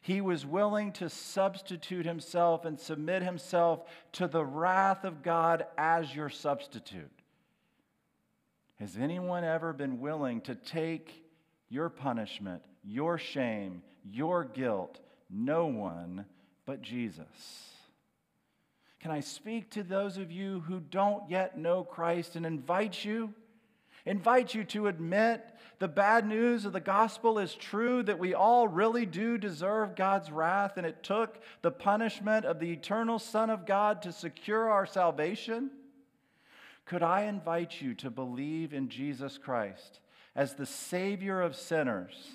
he 0.00 0.20
was 0.20 0.46
willing 0.46 0.92
to 0.92 1.10
substitute 1.10 2.06
himself 2.06 2.64
and 2.64 2.80
submit 2.80 3.22
himself 3.22 3.82
to 4.12 4.26
the 4.26 4.44
wrath 4.44 5.04
of 5.04 5.22
God 5.22 5.66
as 5.76 6.14
your 6.14 6.30
substitute. 6.30 7.10
Has 8.78 8.96
anyone 8.96 9.44
ever 9.44 9.74
been 9.74 10.00
willing 10.00 10.40
to 10.42 10.54
take 10.54 11.22
your 11.68 11.90
punishment, 11.90 12.62
your 12.82 13.18
shame, 13.18 13.82
your 14.10 14.44
guilt? 14.44 15.00
No 15.28 15.66
one 15.66 16.24
but 16.64 16.80
Jesus. 16.80 17.68
Can 19.00 19.10
I 19.10 19.20
speak 19.20 19.70
to 19.72 19.82
those 19.82 20.16
of 20.16 20.32
you 20.32 20.60
who 20.60 20.80
don't 20.80 21.28
yet 21.28 21.58
know 21.58 21.84
Christ 21.84 22.36
and 22.36 22.46
invite 22.46 23.04
you? 23.04 23.34
Invite 24.06 24.54
you 24.54 24.64
to 24.64 24.86
admit 24.86 25.44
the 25.78 25.88
bad 25.88 26.26
news 26.26 26.64
of 26.64 26.72
the 26.72 26.80
gospel 26.80 27.38
is 27.38 27.54
true 27.54 28.02
that 28.02 28.18
we 28.18 28.34
all 28.34 28.68
really 28.68 29.06
do 29.06 29.38
deserve 29.38 29.96
God's 29.96 30.30
wrath, 30.30 30.76
and 30.76 30.86
it 30.86 31.02
took 31.02 31.38
the 31.62 31.70
punishment 31.70 32.44
of 32.44 32.60
the 32.60 32.70
eternal 32.70 33.18
Son 33.18 33.50
of 33.50 33.66
God 33.66 34.02
to 34.02 34.12
secure 34.12 34.70
our 34.70 34.86
salvation? 34.86 35.70
Could 36.84 37.02
I 37.02 37.22
invite 37.22 37.80
you 37.80 37.94
to 37.94 38.10
believe 38.10 38.74
in 38.74 38.88
Jesus 38.88 39.38
Christ 39.38 40.00
as 40.34 40.54
the 40.54 40.66
Savior 40.66 41.40
of 41.40 41.56
sinners 41.56 42.30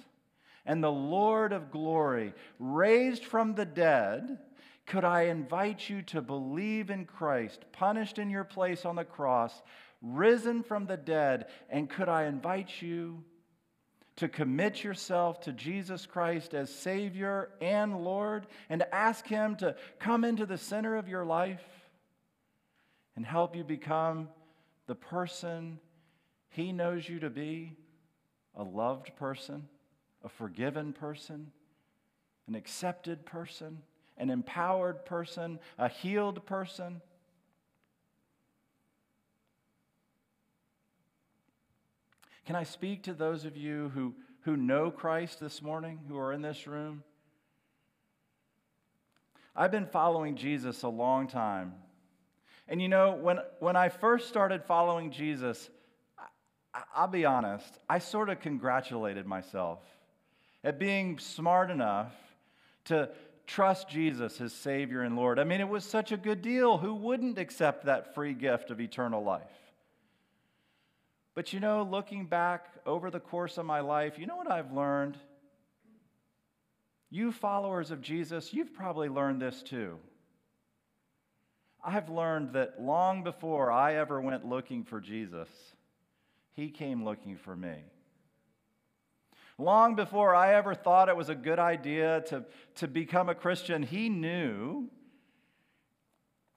and 0.66 0.84
the 0.84 0.92
Lord 0.92 1.54
of 1.54 1.72
glory, 1.72 2.34
raised 2.58 3.26
from 3.26 3.54
the 3.54 3.66
dead? 3.66 4.40
Could 4.86 5.04
I 5.04 5.24
invite 5.24 5.90
you 5.90 6.04
to 6.04 6.22
believe 6.22 6.90
in 6.90 7.06
Christ, 7.06 7.66
punished 7.72 8.20
in 8.20 8.30
your 8.30 8.44
place 8.44 8.86
on 8.86 8.96
the 8.96 9.04
cross, 9.04 9.62
risen 10.06 10.64
from 10.64 10.86
the 10.86 10.98
dead? 10.98 11.48
And 11.70 11.90
could 11.90 12.10
I 12.10 12.26
invite 12.26 12.82
you 12.82 13.24
to 14.18 14.30
commit 14.30 14.84
yourself 14.84 15.42
to 15.42 15.52
Jesus 15.52 16.06
Christ 16.06 16.54
as 16.54 16.74
Savior 16.74 17.50
and 17.60 18.04
Lord 18.04 18.48
and 18.70 18.80
to 18.80 18.96
ask 18.96 19.28
Him 19.28 19.56
to 19.58 19.76
come 20.00 20.24
into 20.24 20.46
the 20.46 20.58
center 20.58 20.96
of 20.96 21.10
your 21.10 21.26
life 21.26 21.64
and 23.16 23.26
help 23.26 23.56
you 23.56 23.64
become 23.64 24.30
the 24.88 24.96
person 24.96 25.80
He 26.50 26.72
knows 26.72 27.08
you 27.08 27.20
to 27.20 27.30
be 27.30 27.76
a 28.56 28.64
loved 28.64 29.16
person, 29.18 29.68
a 30.24 30.30
forgiven 30.30 30.94
person, 30.94 31.52
an 32.48 32.56
accepted 32.56 33.26
person, 33.26 33.82
an 34.18 34.30
empowered 34.30 35.06
person, 35.06 35.60
a 35.78 35.90
healed 35.90 36.46
person. 36.46 37.02
Can 42.46 42.56
I 42.56 42.64
speak 42.64 43.04
to 43.04 43.14
those 43.14 43.46
of 43.46 43.58
you 43.58 43.92
who, 43.96 44.14
who 44.42 44.56
know 44.56 44.92
Christ 44.92 45.40
this 45.40 45.62
morning, 45.62 46.00
who 46.08 46.18
are 46.18 46.32
in 46.32 46.42
this 46.42 46.68
room? 46.68 47.04
I've 49.56 49.72
been 49.72 49.88
following 49.88 50.36
Jesus 50.36 50.84
a 50.84 50.90
long 50.90 51.28
time. 51.28 51.74
And 52.68 52.82
you 52.82 52.88
know, 52.88 53.14
when, 53.14 53.40
when 53.60 53.76
I 53.76 53.90
first 53.90 54.28
started 54.28 54.64
following 54.64 55.12
Jesus, 55.12 55.70
I'll 56.94 57.08
be 57.08 57.26
honest, 57.26 57.80
I 57.90 58.00
sort 58.00 58.30
of 58.30 58.40
congratulated 58.40 59.26
myself 59.26 59.80
at 60.64 60.78
being 60.78 61.18
smart 61.18 61.72
enough 61.72 62.14
to 62.86 63.10
trust 63.48 63.90
Jesus 63.90 64.42
as 64.42 64.54
Savior 64.54 65.02
and 65.02 65.16
Lord. 65.16 65.40
I 65.40 65.46
mean, 65.46 65.62
it 65.62 65.70
was 65.70 65.84
such 65.84 66.12
a 66.12 66.18
good 66.18 66.42
deal. 66.42 66.78
Who 66.78 66.96
wouldn't 66.96 67.38
accept 67.38 67.86
that 67.86 68.14
free 68.14 68.34
gift 68.34 68.72
of 68.72 68.80
eternal 68.80 69.24
life? 69.24 69.44
But 71.36 71.52
you 71.52 71.60
know, 71.60 71.84
looking 71.84 72.26
back 72.26 72.68
over 72.86 73.12
the 73.12 73.20
course 73.20 73.58
of 73.58 73.66
my 73.66 73.82
life, 73.82 74.18
you 74.18 74.26
know 74.26 74.38
what 74.38 74.50
I've 74.50 74.72
learned? 74.72 75.18
You 77.10 77.34
followers 77.34 77.92
of 77.92 78.02
Jesus, 78.02 78.54
you've 78.54 78.74
probably 78.74 79.10
learned 79.10 79.42
this 79.42 79.62
too. 79.62 80.00
I've 81.84 82.10
learned 82.10 82.54
that 82.54 82.82
long 82.82 83.24
before 83.24 83.72
I 83.72 83.96
ever 83.96 84.20
went 84.20 84.46
looking 84.46 84.84
for 84.86 85.00
Jesus, 85.00 85.50
he 86.54 86.70
came 86.70 87.04
looking 87.04 87.36
for 87.36 87.56
me. 87.56 87.76
Long 89.58 89.96
before 89.96 90.34
I 90.34 90.56
ever 90.56 90.74
thought 90.74 91.10
it 91.10 91.16
was 91.16 91.30
a 91.30 91.36
good 91.36 91.60
idea 91.60 92.22
to, 92.28 92.46
to 92.76 92.88
become 92.88 93.30
a 93.30 93.36
Christian, 93.36 93.84
he 93.84 94.10
knew 94.10 94.90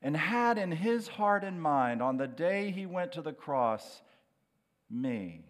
and 0.01 0.17
had 0.17 0.57
in 0.57 0.71
his 0.71 1.09
heart 1.09 1.43
and 1.43 1.61
mind 1.61 2.01
on 2.01 2.17
the 2.17 2.29
day 2.29 2.71
he 2.71 2.87
went 2.87 3.13
to 3.13 3.23
the 3.23 3.33
cross 3.33 4.03
me 4.91 5.45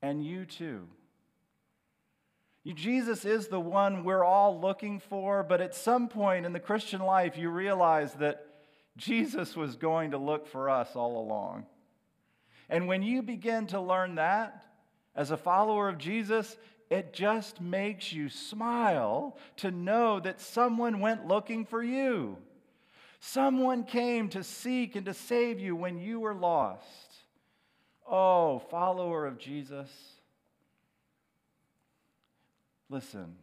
and 0.00 0.24
you 0.24 0.44
too. 0.44 0.88
Jesus 2.64 3.24
is 3.24 3.48
the 3.48 3.60
one 3.60 4.04
we're 4.04 4.24
all 4.24 4.60
looking 4.60 5.00
for, 5.00 5.42
but 5.42 5.60
at 5.60 5.74
some 5.74 6.08
point 6.08 6.46
in 6.46 6.52
the 6.52 6.60
Christian 6.60 7.00
life, 7.00 7.36
you 7.36 7.50
realize 7.50 8.14
that 8.14 8.46
Jesus 8.96 9.56
was 9.56 9.74
going 9.74 10.12
to 10.12 10.18
look 10.18 10.46
for 10.46 10.70
us 10.70 10.90
all 10.94 11.18
along. 11.18 11.66
And 12.68 12.86
when 12.86 13.02
you 13.02 13.22
begin 13.22 13.66
to 13.68 13.80
learn 13.80 14.14
that 14.14 14.64
as 15.16 15.30
a 15.30 15.36
follower 15.36 15.88
of 15.88 15.98
Jesus, 15.98 16.56
it 16.88 17.12
just 17.12 17.60
makes 17.60 18.12
you 18.12 18.28
smile 18.28 19.36
to 19.56 19.70
know 19.70 20.20
that 20.20 20.40
someone 20.40 21.00
went 21.00 21.26
looking 21.26 21.64
for 21.64 21.82
you. 21.82 22.36
Someone 23.18 23.84
came 23.84 24.28
to 24.30 24.44
seek 24.44 24.94
and 24.94 25.06
to 25.06 25.14
save 25.14 25.58
you 25.58 25.74
when 25.74 25.98
you 25.98 26.20
were 26.20 26.34
lost. 26.34 27.11
Oh, 28.14 28.58
follower 28.70 29.26
of 29.26 29.38
Jesus, 29.38 29.88
listen. 32.90 33.36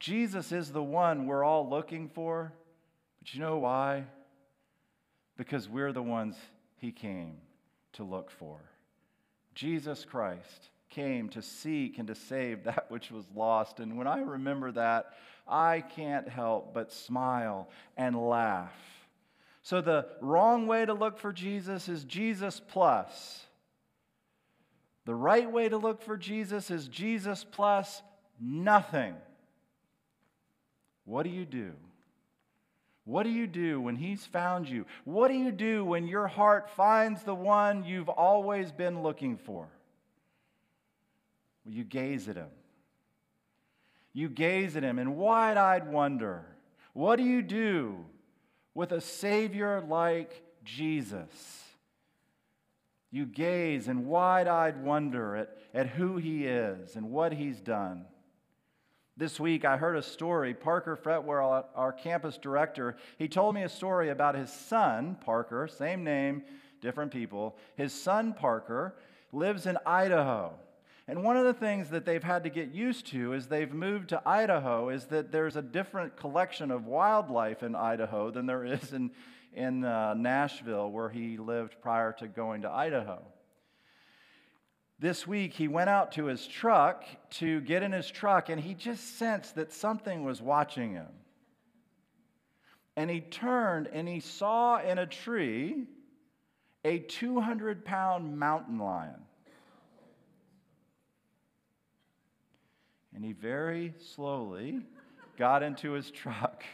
Jesus 0.00 0.50
is 0.50 0.72
the 0.72 0.82
one 0.82 1.26
we're 1.26 1.44
all 1.44 1.70
looking 1.70 2.08
for, 2.08 2.52
but 3.20 3.32
you 3.32 3.40
know 3.40 3.58
why? 3.58 4.06
Because 5.36 5.68
we're 5.68 5.92
the 5.92 6.02
ones 6.02 6.34
he 6.78 6.90
came 6.90 7.36
to 7.92 8.02
look 8.02 8.32
for. 8.32 8.58
Jesus 9.54 10.04
Christ 10.04 10.70
came 10.90 11.28
to 11.28 11.40
seek 11.40 11.98
and 11.98 12.08
to 12.08 12.16
save 12.16 12.64
that 12.64 12.86
which 12.88 13.12
was 13.12 13.24
lost. 13.32 13.78
And 13.78 13.96
when 13.96 14.08
I 14.08 14.22
remember 14.22 14.72
that, 14.72 15.12
I 15.46 15.82
can't 15.82 16.28
help 16.28 16.74
but 16.74 16.92
smile 16.92 17.68
and 17.96 18.16
laugh. 18.28 18.72
So, 19.64 19.80
the 19.80 20.06
wrong 20.20 20.66
way 20.66 20.84
to 20.84 20.92
look 20.92 21.18
for 21.18 21.32
Jesus 21.32 21.88
is 21.88 22.04
Jesus 22.04 22.60
plus. 22.60 23.46
The 25.06 25.14
right 25.14 25.50
way 25.50 25.70
to 25.70 25.78
look 25.78 26.02
for 26.02 26.18
Jesus 26.18 26.70
is 26.70 26.86
Jesus 26.86 27.44
plus 27.50 28.02
nothing. 28.38 29.14
What 31.06 31.22
do 31.22 31.30
you 31.30 31.46
do? 31.46 31.72
What 33.06 33.22
do 33.22 33.30
you 33.30 33.46
do 33.46 33.80
when 33.80 33.96
He's 33.96 34.26
found 34.26 34.68
you? 34.68 34.84
What 35.04 35.28
do 35.28 35.34
you 35.34 35.50
do 35.50 35.82
when 35.82 36.06
your 36.06 36.26
heart 36.26 36.68
finds 36.68 37.22
the 37.22 37.34
one 37.34 37.84
you've 37.84 38.10
always 38.10 38.70
been 38.70 39.02
looking 39.02 39.38
for? 39.38 39.66
Well, 41.64 41.74
you 41.74 41.84
gaze 41.84 42.28
at 42.28 42.36
Him. 42.36 42.50
You 44.12 44.28
gaze 44.28 44.76
at 44.76 44.82
Him 44.82 44.98
in 44.98 45.16
wide 45.16 45.56
eyed 45.56 45.88
wonder. 45.88 46.44
What 46.92 47.16
do 47.16 47.22
you 47.22 47.40
do 47.40 48.04
with 48.74 48.92
a 48.92 49.00
Savior 49.00 49.80
like 49.80 50.42
Jesus? 50.64 51.62
You 53.10 53.26
gaze 53.26 53.86
in 53.86 54.06
wide 54.06 54.48
eyed 54.48 54.82
wonder 54.82 55.36
at, 55.36 55.56
at 55.72 55.86
who 55.86 56.16
He 56.16 56.46
is 56.46 56.96
and 56.96 57.10
what 57.10 57.32
He's 57.32 57.60
done. 57.60 58.06
This 59.16 59.38
week, 59.38 59.64
I 59.64 59.76
heard 59.76 59.96
a 59.96 60.02
story. 60.02 60.54
Parker 60.54 60.96
Fretwell, 60.96 61.66
our 61.76 61.92
campus 61.92 62.36
director, 62.36 62.96
he 63.16 63.28
told 63.28 63.54
me 63.54 63.62
a 63.62 63.68
story 63.68 64.10
about 64.10 64.34
his 64.34 64.52
son, 64.52 65.16
Parker, 65.24 65.68
same 65.68 66.02
name, 66.02 66.42
different 66.80 67.12
people. 67.12 67.56
His 67.76 67.92
son, 67.92 68.32
Parker, 68.32 68.96
lives 69.30 69.66
in 69.66 69.78
Idaho. 69.86 70.54
And 71.06 71.22
one 71.22 71.36
of 71.36 71.44
the 71.44 71.52
things 71.52 71.90
that 71.90 72.06
they've 72.06 72.22
had 72.22 72.44
to 72.44 72.50
get 72.50 72.72
used 72.72 73.06
to 73.08 73.34
as 73.34 73.48
they've 73.48 73.72
moved 73.72 74.08
to 74.10 74.22
Idaho 74.26 74.88
is 74.88 75.04
that 75.06 75.30
there's 75.30 75.56
a 75.56 75.62
different 75.62 76.16
collection 76.16 76.70
of 76.70 76.86
wildlife 76.86 77.62
in 77.62 77.74
Idaho 77.74 78.30
than 78.30 78.46
there 78.46 78.64
is 78.64 78.92
in, 78.92 79.10
in 79.52 79.84
uh, 79.84 80.14
Nashville, 80.14 80.90
where 80.90 81.10
he 81.10 81.36
lived 81.36 81.76
prior 81.82 82.12
to 82.20 82.26
going 82.26 82.62
to 82.62 82.70
Idaho. 82.70 83.22
This 84.98 85.26
week, 85.26 85.52
he 85.52 85.68
went 85.68 85.90
out 85.90 86.12
to 86.12 86.26
his 86.26 86.46
truck 86.46 87.04
to 87.32 87.60
get 87.60 87.82
in 87.82 87.92
his 87.92 88.10
truck, 88.10 88.48
and 88.48 88.58
he 88.58 88.72
just 88.72 89.18
sensed 89.18 89.56
that 89.56 89.72
something 89.72 90.24
was 90.24 90.40
watching 90.40 90.92
him. 90.92 91.08
And 92.96 93.10
he 93.10 93.20
turned 93.20 93.88
and 93.88 94.08
he 94.08 94.20
saw 94.20 94.80
in 94.80 94.98
a 94.98 95.06
tree 95.06 95.84
a 96.84 97.00
200 97.00 97.84
pound 97.84 98.38
mountain 98.38 98.78
lion. 98.78 99.20
And 103.14 103.24
he 103.24 103.32
very 103.32 103.94
slowly 104.14 104.80
got 105.38 105.62
into 105.62 105.92
his 105.92 106.10
truck. 106.10 106.64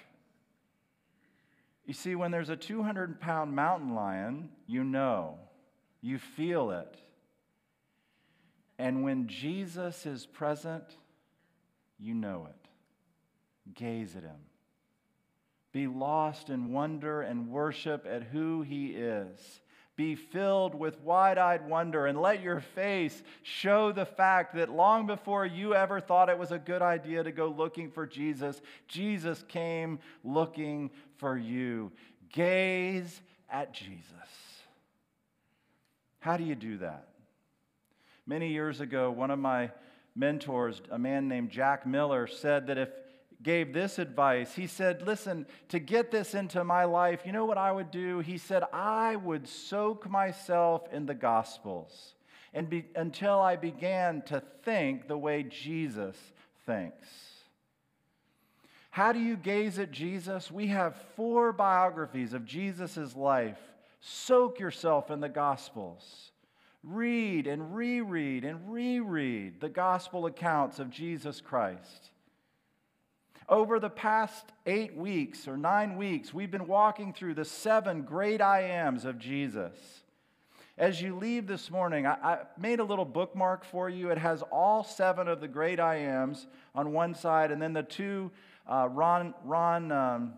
You 1.87 1.95
see, 1.95 2.15
when 2.15 2.31
there's 2.31 2.51
a 2.51 2.57
200 2.57 3.21
pound 3.21 3.55
mountain 3.55 3.95
lion, 3.95 4.51
you 4.67 4.85
know, 4.85 5.39
you 6.01 6.19
feel 6.19 6.71
it. 6.71 6.97
And 8.79 9.05
when 9.05 9.29
Jesus 9.29 10.07
is 10.07 10.25
present, 10.25 10.85
you 11.99 12.15
know 12.15 12.49
it. 12.49 13.75
Gaze 13.75 14.17
at 14.17 14.23
him. 14.23 14.41
Be 15.73 15.87
lost 15.87 16.49
in 16.49 16.73
wonder 16.73 17.21
and 17.21 17.51
worship 17.51 18.07
at 18.09 18.23
who 18.23 18.63
he 18.63 18.89
is. 18.89 19.61
Be 20.01 20.15
filled 20.15 20.75
with 20.75 20.99
wide 21.03 21.37
eyed 21.37 21.69
wonder 21.69 22.07
and 22.07 22.19
let 22.19 22.41
your 22.41 22.61
face 22.61 23.23
show 23.43 23.93
the 23.93 24.07
fact 24.07 24.55
that 24.55 24.71
long 24.71 25.07
before 25.07 25.45
you 25.45 25.75
ever 25.75 26.01
thought 26.01 26.31
it 26.31 26.39
was 26.39 26.53
a 26.53 26.59
good 26.59 26.81
idea 26.81 27.23
to 27.23 27.31
go 27.31 27.49
looking 27.49 27.91
for 27.91 28.07
Jesus, 28.07 28.63
Jesus 28.89 29.45
came 29.47 29.99
looking 30.25 30.91
for 31.19 31.37
you. 31.37 31.93
Gaze 32.33 33.21
at 33.51 33.75
Jesus. 33.75 34.07
How 36.21 36.39
do 36.39 36.45
you 36.45 36.55
do 36.55 36.79
that? 36.79 37.09
Many 38.25 38.49
years 38.49 38.81
ago, 38.81 39.11
one 39.11 39.31
of 39.31 39.39
my 39.39 39.71
mentors, 40.17 40.81
a 40.91 40.99
man 40.99 41.29
named 41.29 41.51
Jack 41.51 41.87
Miller, 41.87 42.27
said 42.27 42.69
that 42.69 42.79
if 42.79 42.89
gave 43.43 43.73
this 43.73 43.99
advice. 43.99 44.55
He 44.55 44.67
said, 44.67 45.07
Listen, 45.07 45.47
to 45.69 45.79
get 45.79 46.11
this 46.11 46.35
into 46.35 46.63
my 46.65 46.85
life, 46.85 47.23
you 47.25 47.33
know 47.33 47.45
what 47.45 47.59
I 47.59 47.73
would 47.73 47.91
do? 47.91 48.21
He 48.21 48.39
said, 48.39 48.65
I 48.73 49.17
would 49.17 49.49
soak 49.49 50.09
myself 50.09 50.83
in 50.93 51.07
the 51.07 51.15
Gospels 51.15 52.15
and 52.53 52.69
be, 52.69 52.87
until 52.95 53.41
I 53.41 53.57
began 53.57 54.23
to 54.23 54.43
think 54.65 55.09
the 55.09 55.19
way 55.19 55.43
Jesus 55.43 56.17
thinks. 56.67 57.07
How 58.91 59.13
do 59.13 59.21
you 59.21 59.37
gaze 59.37 59.79
at 59.79 59.93
Jesus? 59.93 60.51
We 60.51 60.67
have 60.69 61.01
four 61.15 61.53
biographies 61.53 62.35
of 62.35 62.45
Jesus' 62.45 63.15
life. 63.15 63.59
Soak 64.01 64.59
yourself 64.59 65.11
in 65.11 65.21
the 65.21 65.29
Gospels. 65.29 66.33
Read 66.83 67.47
and 67.47 67.75
reread 67.75 68.45
and 68.45 68.73
reread 68.73 69.61
the 69.61 69.69
gospel 69.69 70.25
accounts 70.27 70.79
of 70.79 70.91
Jesus 70.91 71.41
Christ. 71.41 72.10
Over 73.51 73.81
the 73.81 73.91
past 73.91 74.47
eight 74.65 74.97
weeks 74.97 75.49
or 75.49 75.57
nine 75.57 75.97
weeks, 75.97 76.33
we've 76.33 76.53
been 76.53 76.69
walking 76.69 77.13
through 77.13 77.35
the 77.35 77.45
seven 77.45 78.03
great 78.03 78.41
I 78.41 78.63
ams 78.63 79.05
of 79.05 79.19
Jesus. 79.19 79.77
As 80.79 81.03
you 81.03 81.17
leave 81.17 81.49
this 81.49 81.69
morning, 81.69 82.07
I, 82.07 82.13
I, 82.23 82.39
made 82.57 82.79
a 82.79 82.85
little 82.85 83.05
bookmark 83.05 83.65
for 83.65 83.91
you. 83.91 84.11
It 84.11 84.19
has 84.19 84.43
all 84.53 84.85
seven 84.85 85.27
of 85.27 85.41
the 85.41 85.49
great 85.49 85.81
I 85.81 85.97
ams 85.97 86.47
on 86.77 86.93
one 86.93 87.13
side, 87.13 87.51
and 87.51 87.61
then 87.61 87.73
the 87.73 87.83
two 87.83 88.31
uh, 88.69 88.89
Ron, 88.89 89.35
Ron, 89.45 89.91
um, 89.91 90.35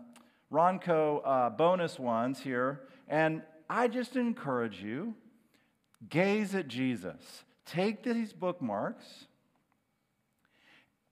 Ronco 0.51 1.21
uh, 1.23 1.49
bonus 1.51 1.99
ones 1.99 2.39
here. 2.39 2.81
And 3.07 3.43
I 3.69 3.89
just 3.89 4.15
encourage 4.15 4.81
you 4.81 5.13
Gaze 6.09 6.55
at 6.55 6.67
Jesus. 6.67 7.43
Take 7.67 8.03
these 8.03 8.33
bookmarks 8.33 9.27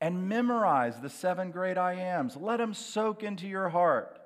and 0.01 0.27
memorize 0.27 0.99
the 0.99 1.09
seven 1.09 1.51
great 1.51 1.77
I 1.77 1.93
ams. 1.93 2.35
Let 2.35 2.57
them 2.57 2.73
soak 2.73 3.21
into 3.21 3.47
your 3.47 3.69
heart. 3.69 4.19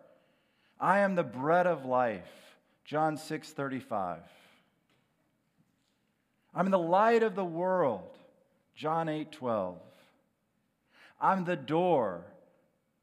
I 0.79 0.99
am 0.99 1.15
the 1.15 1.23
bread 1.23 1.67
of 1.67 1.85
life. 1.85 2.55
John 2.85 3.17
6 3.17 3.51
35. 3.51 4.19
I'm 6.53 6.71
the 6.71 6.79
light 6.79 7.21
of 7.21 7.35
the 7.35 7.45
world. 7.45 8.17
John 8.75 9.09
8 9.09 9.31
12. 9.31 9.77
I'm 11.19 11.43
the 11.43 11.57
door. 11.57 12.23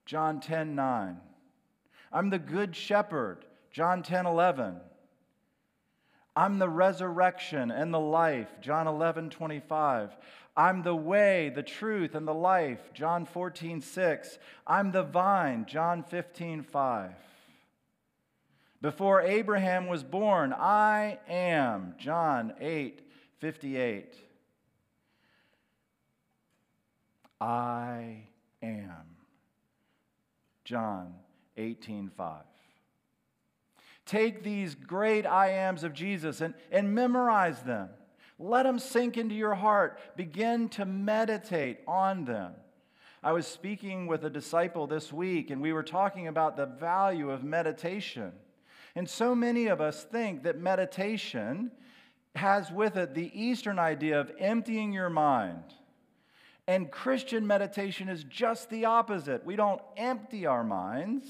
John 0.06 0.40
10 0.40 0.74
9. 0.74 1.18
I'm 2.10 2.30
the 2.30 2.38
good 2.38 2.74
shepherd. 2.74 3.44
John 3.70 4.02
10 4.02 4.26
11. 4.26 4.76
I'm 6.34 6.58
the 6.58 6.68
resurrection 6.68 7.70
and 7.70 7.92
the 7.92 8.00
life, 8.00 8.48
John 8.62 8.86
11, 8.86 9.30
25. 9.30 10.16
I'm 10.56 10.82
the 10.82 10.94
way, 10.94 11.50
the 11.54 11.62
truth, 11.62 12.14
and 12.14 12.28
the 12.28 12.34
life, 12.34 12.80
John 12.92 13.24
14, 13.24 13.80
6. 13.80 14.38
I'm 14.66 14.92
the 14.92 15.02
vine, 15.02 15.64
John 15.66 16.02
15, 16.02 16.62
5. 16.62 17.10
Before 18.82 19.22
Abraham 19.22 19.86
was 19.86 20.02
born, 20.02 20.52
I 20.52 21.18
am, 21.28 21.94
John 21.98 22.52
8, 22.60 23.00
58. 23.38 24.16
I 27.40 28.24
am, 28.60 29.16
John 30.64 31.14
18, 31.56 32.10
5. 32.16 32.42
Take 34.04 34.42
these 34.42 34.74
great 34.74 35.26
I 35.26 35.50
ams 35.50 35.84
of 35.84 35.94
Jesus 35.94 36.40
and, 36.40 36.54
and 36.70 36.94
memorize 36.94 37.62
them. 37.62 37.88
Let 38.42 38.64
them 38.64 38.80
sink 38.80 39.16
into 39.16 39.36
your 39.36 39.54
heart. 39.54 40.00
Begin 40.16 40.68
to 40.70 40.84
meditate 40.84 41.78
on 41.86 42.24
them. 42.24 42.54
I 43.22 43.30
was 43.30 43.46
speaking 43.46 44.08
with 44.08 44.24
a 44.24 44.30
disciple 44.30 44.88
this 44.88 45.12
week, 45.12 45.50
and 45.50 45.62
we 45.62 45.72
were 45.72 45.84
talking 45.84 46.26
about 46.26 46.56
the 46.56 46.66
value 46.66 47.30
of 47.30 47.44
meditation. 47.44 48.32
And 48.96 49.08
so 49.08 49.36
many 49.36 49.68
of 49.68 49.80
us 49.80 50.02
think 50.02 50.42
that 50.42 50.58
meditation 50.58 51.70
has 52.34 52.72
with 52.72 52.96
it 52.96 53.14
the 53.14 53.30
Eastern 53.40 53.78
idea 53.78 54.18
of 54.18 54.32
emptying 54.40 54.92
your 54.92 55.10
mind. 55.10 55.62
And 56.66 56.90
Christian 56.90 57.46
meditation 57.46 58.08
is 58.08 58.24
just 58.24 58.70
the 58.70 58.86
opposite. 58.86 59.46
We 59.46 59.54
don't 59.54 59.80
empty 59.96 60.46
our 60.46 60.64
minds, 60.64 61.28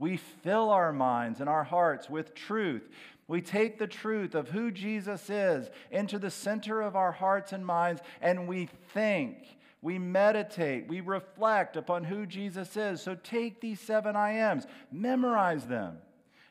we 0.00 0.16
fill 0.16 0.70
our 0.70 0.92
minds 0.92 1.38
and 1.38 1.48
our 1.48 1.62
hearts 1.62 2.10
with 2.10 2.34
truth. 2.34 2.88
We 3.30 3.42
take 3.42 3.78
the 3.78 3.86
truth 3.86 4.34
of 4.34 4.48
who 4.48 4.72
Jesus 4.72 5.30
is 5.30 5.70
into 5.92 6.18
the 6.18 6.32
center 6.32 6.80
of 6.80 6.96
our 6.96 7.12
hearts 7.12 7.52
and 7.52 7.64
minds, 7.64 8.02
and 8.20 8.48
we 8.48 8.68
think, 8.92 9.56
we 9.80 10.00
meditate, 10.00 10.88
we 10.88 11.00
reflect 11.00 11.76
upon 11.76 12.02
who 12.02 12.26
Jesus 12.26 12.76
is. 12.76 13.00
So 13.00 13.14
take 13.14 13.60
these 13.60 13.78
seven 13.78 14.16
I 14.16 14.32
ams, 14.32 14.66
memorize 14.90 15.64
them, 15.66 15.98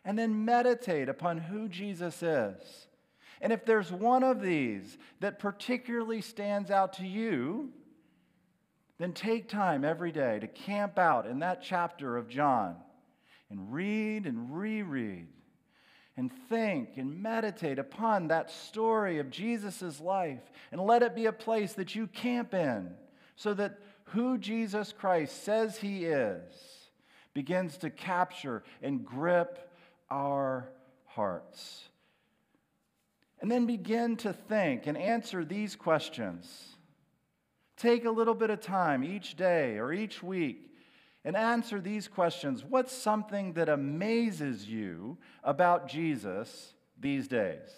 and 0.06 0.18
then 0.18 0.46
meditate 0.46 1.10
upon 1.10 1.38
who 1.40 1.68
Jesus 1.68 2.24
is. 2.24 2.88
And 3.42 3.52
if 3.52 3.66
there's 3.66 3.92
one 3.92 4.24
of 4.24 4.42
these 4.42 4.98
that 5.20 5.38
particularly 5.38 6.22
stands 6.22 6.72
out 6.72 6.94
to 6.94 7.06
you, 7.06 7.74
then 9.00 9.12
take 9.12 9.50
time 9.50 9.84
every 9.84 10.14
day 10.14 10.40
to 10.40 10.48
camp 10.48 10.98
out 10.98 11.28
in 11.28 11.40
that 11.40 11.62
chapter 11.62 12.16
of 12.16 12.30
John 12.30 12.78
and 13.50 13.74
read 13.74 14.26
and 14.26 14.58
reread 14.58 15.28
and 16.20 16.30
think 16.50 16.98
and 16.98 17.24
meditate 17.24 17.80
upon 17.80 18.28
that 18.28 18.52
story 18.52 19.20
of 19.20 19.32
Jesus' 19.32 20.02
life 20.02 20.44
and 20.70 20.82
let 20.82 21.02
it 21.02 21.16
be 21.16 21.28
a 21.28 21.32
place 21.32 21.72
that 21.74 21.96
you 21.96 22.08
camp 22.08 22.54
in 22.54 22.92
so 23.38 23.54
that 23.54 23.80
who 24.04 24.38
Jesus 24.38 24.92
Christ 24.92 25.46
says 25.46 25.78
he 25.78 26.04
is 26.04 26.44
begins 27.34 27.78
to 27.78 27.90
capture 27.90 28.64
and 28.82 29.06
grip 29.06 29.72
our 30.10 30.68
hearts. 31.06 31.88
And 33.40 33.50
then 33.50 33.66
begin 33.66 34.18
to 34.18 34.34
think 34.34 34.88
and 34.88 34.98
answer 34.98 35.46
these 35.46 35.78
questions. 35.78 36.76
Take 37.78 38.04
a 38.04 38.12
little 38.12 38.34
bit 38.34 38.50
of 38.50 38.60
time 38.60 39.06
each 39.06 39.38
day 39.38 39.78
or 39.78 39.94
each 39.94 40.22
week 40.22 40.69
and 41.26 41.36
answer 41.36 41.82
these 41.82 42.08
questions. 42.08 42.64
What's 42.64 42.94
something 42.94 43.54
that 43.54 43.70
amazes 43.70 44.68
you 44.68 45.18
about 45.44 45.88
Jesus 45.88 46.74
these 47.00 47.28
days? 47.28 47.70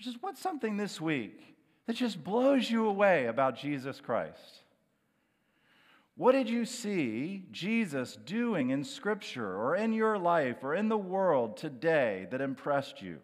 Just 0.00 0.22
what's 0.22 0.42
something 0.42 0.76
this 0.76 1.00
week 1.00 1.56
that 1.86 1.96
just 1.96 2.22
blows 2.22 2.70
you 2.70 2.86
away 2.86 3.26
about 3.26 3.56
Jesus 3.56 4.00
Christ? 4.00 4.62
What 6.16 6.32
did 6.32 6.48
you 6.48 6.64
see 6.64 7.44
Jesus 7.50 8.16
doing 8.16 8.70
in 8.70 8.84
Scripture 8.84 9.56
or 9.56 9.76
in 9.76 9.92
your 9.92 10.18
life 10.18 10.58
or 10.62 10.74
in 10.74 10.88
the 10.88 10.96
world 10.96 11.56
today 11.56 12.26
that 12.30 12.40
impressed 12.40 13.02
you? 13.02 13.20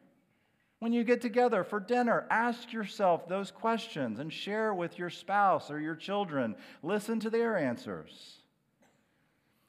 When 0.82 0.92
you 0.92 1.04
get 1.04 1.20
together 1.20 1.62
for 1.62 1.78
dinner, 1.78 2.26
ask 2.28 2.72
yourself 2.72 3.28
those 3.28 3.52
questions 3.52 4.18
and 4.18 4.32
share 4.32 4.74
with 4.74 4.98
your 4.98 5.10
spouse 5.10 5.70
or 5.70 5.78
your 5.78 5.94
children. 5.94 6.56
Listen 6.82 7.20
to 7.20 7.30
their 7.30 7.56
answers. 7.56 8.42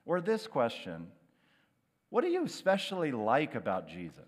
Or 0.07 0.21
this 0.21 0.47
question 0.47 1.09
What 2.09 2.23
do 2.23 2.31
you 2.31 2.43
especially 2.45 3.11
like 3.11 3.53
about 3.53 3.87
Jesus? 3.87 4.25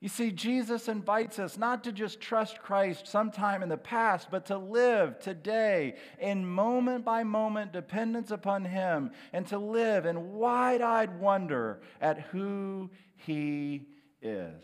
You 0.00 0.08
see, 0.08 0.30
Jesus 0.30 0.88
invites 0.88 1.38
us 1.38 1.58
not 1.58 1.84
to 1.84 1.92
just 1.92 2.22
trust 2.22 2.62
Christ 2.62 3.06
sometime 3.06 3.62
in 3.62 3.68
the 3.68 3.76
past, 3.76 4.28
but 4.30 4.46
to 4.46 4.56
live 4.56 5.18
today 5.18 5.96
in 6.18 6.46
moment 6.46 7.04
by 7.04 7.24
moment 7.24 7.74
dependence 7.74 8.30
upon 8.30 8.64
Him 8.64 9.10
and 9.34 9.46
to 9.48 9.58
live 9.58 10.06
in 10.06 10.32
wide 10.32 10.80
eyed 10.80 11.20
wonder 11.20 11.82
at 12.00 12.22
who 12.22 12.88
He 13.16 13.88
is. 14.22 14.62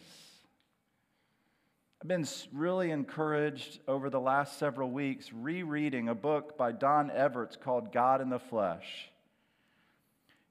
I've 2.01 2.09
been 2.09 2.27
really 2.53 2.91
encouraged 2.91 3.79
over 3.87 4.11
the 4.11 4.19
last 4.21 4.59
several 4.59 4.91
weeks 4.91 5.33
rereading 5.33 6.09
a 6.09 6.15
book 6.17 6.59
by 6.59 6.73
Don 6.73 7.13
Everts 7.13 7.57
called 7.57 7.93
God 7.93 8.21
in 8.21 8.29
the 8.29 8.41
Flesh. 8.41 9.09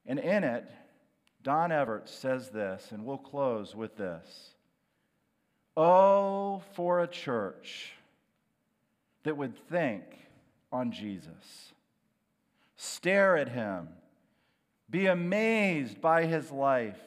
And 0.05 0.17
in 0.17 0.45
it, 0.45 0.69
Don 1.43 1.71
Everts 1.71 2.13
says 2.13 2.49
this, 2.51 2.91
and 2.91 3.03
we'll 3.03 3.17
close 3.17 3.75
with 3.75 3.97
this. 3.97 4.51
Oh, 5.75 6.63
for 6.73 7.01
a 7.01 7.07
church 7.07 7.93
that 9.23 9.35
would 9.35 9.57
think 9.69 10.03
on 10.71 10.91
Jesus, 10.91 11.73
stare 12.77 13.35
at 13.35 13.49
him, 13.49 13.89
be 14.89 15.07
amazed 15.07 15.99
by 15.99 16.25
his 16.25 16.49
life. 16.49 16.99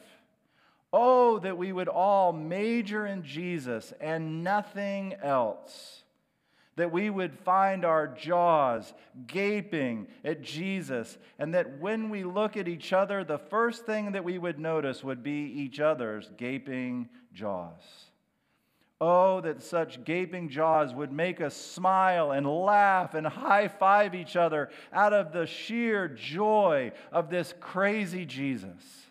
Oh, 0.97 1.39
that 1.39 1.57
we 1.57 1.73
would 1.73 1.89
all 1.89 2.31
major 2.31 3.05
in 3.05 3.21
Jesus 3.21 3.91
and 3.99 4.45
nothing 4.45 5.13
else. 5.21 6.05
That 6.77 6.93
we 6.93 7.09
would 7.09 7.37
find 7.37 7.83
our 7.83 8.07
jaws 8.07 8.93
gaping 9.27 10.07
at 10.23 10.41
Jesus, 10.41 11.17
and 11.37 11.53
that 11.53 11.81
when 11.81 12.09
we 12.09 12.23
look 12.23 12.55
at 12.55 12.69
each 12.69 12.93
other, 12.93 13.25
the 13.25 13.37
first 13.37 13.85
thing 13.85 14.13
that 14.13 14.23
we 14.23 14.37
would 14.37 14.57
notice 14.57 15.03
would 15.03 15.21
be 15.21 15.51
each 15.53 15.81
other's 15.81 16.31
gaping 16.37 17.09
jaws. 17.33 17.81
Oh, 19.01 19.41
that 19.41 19.61
such 19.61 20.01
gaping 20.05 20.47
jaws 20.47 20.93
would 20.93 21.11
make 21.11 21.41
us 21.41 21.57
smile 21.57 22.31
and 22.31 22.47
laugh 22.47 23.15
and 23.15 23.27
high 23.27 23.67
five 23.67 24.15
each 24.15 24.37
other 24.37 24.69
out 24.93 25.11
of 25.11 25.33
the 25.33 25.45
sheer 25.45 26.07
joy 26.07 26.93
of 27.11 27.29
this 27.29 27.53
crazy 27.59 28.25
Jesus. 28.25 29.05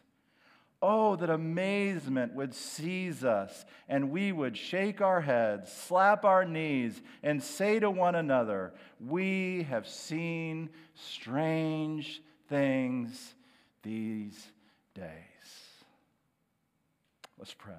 Oh, 0.87 1.17
that 1.17 1.31
amazement 1.31 2.35
would 2.35 2.53
seize 2.55 3.25
us 3.25 3.65
and 3.89 4.11
we 4.11 4.33
would 4.33 4.55
shake 4.55 5.01
our 5.01 5.23
heads, 5.23 5.73
slap 5.73 6.27
our 6.27 6.45
knees, 6.45 7.01
and 7.23 7.43
say 7.43 7.81
to 7.81 7.91
one 7.91 8.15
another, 8.15 8.75
We 9.01 9.63
have 9.71 9.89
seen 9.89 10.69
strange 10.95 12.21
things 12.51 13.33
these 13.83 14.47
days. 14.95 15.09
Let's 17.39 17.55
pray. 17.55 17.73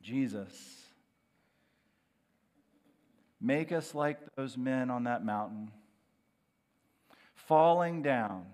Jesus, 0.00 0.52
make 3.40 3.72
us 3.72 3.96
like 3.96 4.18
those 4.36 4.56
men 4.56 4.90
on 4.90 5.02
that 5.04 5.24
mountain, 5.24 5.72
falling 7.34 8.02
down 8.02 8.46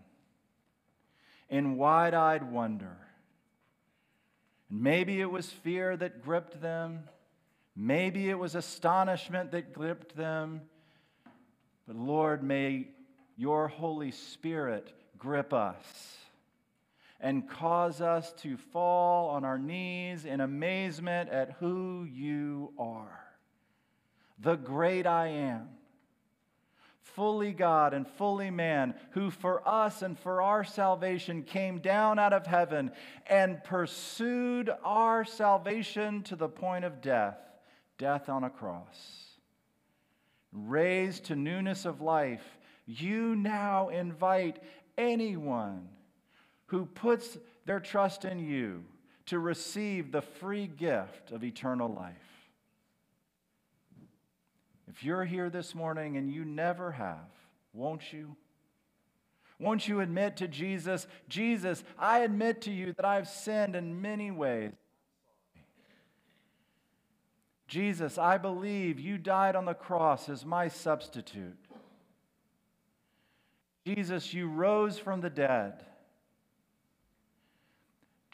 in 1.48 1.76
wide 1.76 2.14
eyed 2.14 2.50
wonder. 2.50 2.96
And 4.70 4.80
maybe 4.80 5.20
it 5.20 5.30
was 5.30 5.48
fear 5.50 5.96
that 5.96 6.22
gripped 6.22 6.60
them, 6.60 7.04
maybe 7.76 8.28
it 8.28 8.38
was 8.38 8.54
astonishment 8.54 9.52
that 9.52 9.72
gripped 9.72 10.16
them. 10.16 10.62
But 11.86 11.96
Lord, 11.96 12.42
may 12.42 12.88
your 13.36 13.68
Holy 13.68 14.10
Spirit 14.10 14.92
grip 15.18 15.52
us 15.52 16.16
and 17.20 17.48
cause 17.48 18.00
us 18.00 18.32
to 18.34 18.56
fall 18.56 19.30
on 19.30 19.44
our 19.44 19.58
knees 19.58 20.24
in 20.24 20.40
amazement 20.40 21.30
at 21.30 21.56
who 21.58 22.04
you 22.04 22.72
are. 22.78 23.24
The 24.38 24.56
great 24.56 25.06
I 25.06 25.28
am, 25.28 25.68
fully 27.04 27.52
God 27.52 27.94
and 27.94 28.06
fully 28.06 28.50
man, 28.50 28.94
who 29.10 29.30
for 29.30 29.66
us 29.68 30.02
and 30.02 30.18
for 30.18 30.42
our 30.42 30.64
salvation 30.64 31.42
came 31.42 31.78
down 31.78 32.18
out 32.18 32.32
of 32.32 32.46
heaven 32.46 32.90
and 33.26 33.62
pursued 33.62 34.70
our 34.82 35.24
salvation 35.24 36.22
to 36.24 36.36
the 36.36 36.48
point 36.48 36.84
of 36.84 37.00
death, 37.00 37.38
death 37.98 38.28
on 38.28 38.44
a 38.44 38.50
cross. 38.50 39.38
Raised 40.52 41.24
to 41.26 41.36
newness 41.36 41.84
of 41.84 42.00
life, 42.00 42.58
you 42.86 43.36
now 43.36 43.88
invite 43.88 44.60
anyone 44.96 45.88
who 46.66 46.86
puts 46.86 47.38
their 47.66 47.80
trust 47.80 48.24
in 48.24 48.38
you 48.38 48.84
to 49.26 49.38
receive 49.38 50.10
the 50.10 50.22
free 50.22 50.66
gift 50.66 51.30
of 51.32 51.44
eternal 51.44 51.88
life. 51.88 52.33
If 54.88 55.02
you're 55.02 55.24
here 55.24 55.50
this 55.50 55.74
morning 55.74 56.16
and 56.16 56.30
you 56.30 56.44
never 56.44 56.92
have, 56.92 57.30
won't 57.72 58.12
you? 58.12 58.36
Won't 59.58 59.88
you 59.88 60.00
admit 60.00 60.36
to 60.38 60.48
Jesus, 60.48 61.06
Jesus, 61.28 61.84
I 61.98 62.20
admit 62.20 62.62
to 62.62 62.70
you 62.70 62.92
that 62.94 63.04
I've 63.04 63.28
sinned 63.28 63.76
in 63.76 64.02
many 64.02 64.30
ways. 64.30 64.72
Jesus, 67.66 68.18
I 68.18 68.36
believe 68.36 69.00
you 69.00 69.16
died 69.16 69.56
on 69.56 69.64
the 69.64 69.74
cross 69.74 70.28
as 70.28 70.44
my 70.44 70.68
substitute. 70.68 71.56
Jesus, 73.86 74.34
you 74.34 74.48
rose 74.48 74.98
from 74.98 75.20
the 75.20 75.30
dead 75.30 75.84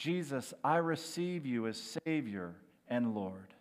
Jesus, 0.00 0.54
I 0.64 0.76
receive 0.76 1.44
you 1.44 1.66
as 1.66 1.76
Savior 2.06 2.54
and 2.88 3.14
Lord. 3.14 3.52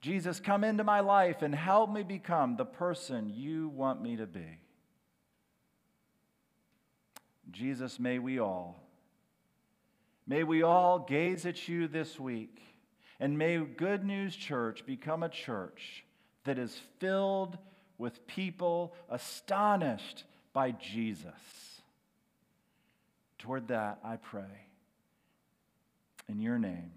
Jesus, 0.00 0.40
come 0.40 0.64
into 0.64 0.82
my 0.82 1.00
life 1.00 1.42
and 1.42 1.54
help 1.54 1.90
me 1.92 2.02
become 2.02 2.56
the 2.56 2.64
person 2.64 3.30
you 3.34 3.68
want 3.68 4.02
me 4.02 4.16
to 4.16 4.26
be. 4.26 4.58
Jesus, 7.50 7.98
may 7.98 8.18
we 8.18 8.38
all, 8.38 8.80
may 10.26 10.44
we 10.44 10.62
all 10.62 11.00
gaze 11.00 11.44
at 11.44 11.68
you 11.68 11.88
this 11.88 12.18
week, 12.18 12.62
and 13.18 13.36
may 13.36 13.58
Good 13.58 14.04
News 14.04 14.34
Church 14.36 14.86
become 14.86 15.22
a 15.22 15.28
church 15.28 16.04
that 16.44 16.58
is 16.58 16.80
filled 16.98 17.58
with 17.98 18.26
people 18.26 18.94
astonished 19.10 20.24
by 20.52 20.70
Jesus. 20.70 21.82
Toward 23.38 23.68
that, 23.68 23.98
I 24.04 24.16
pray. 24.16 24.66
In 26.28 26.40
your 26.40 26.58
name. 26.58 26.92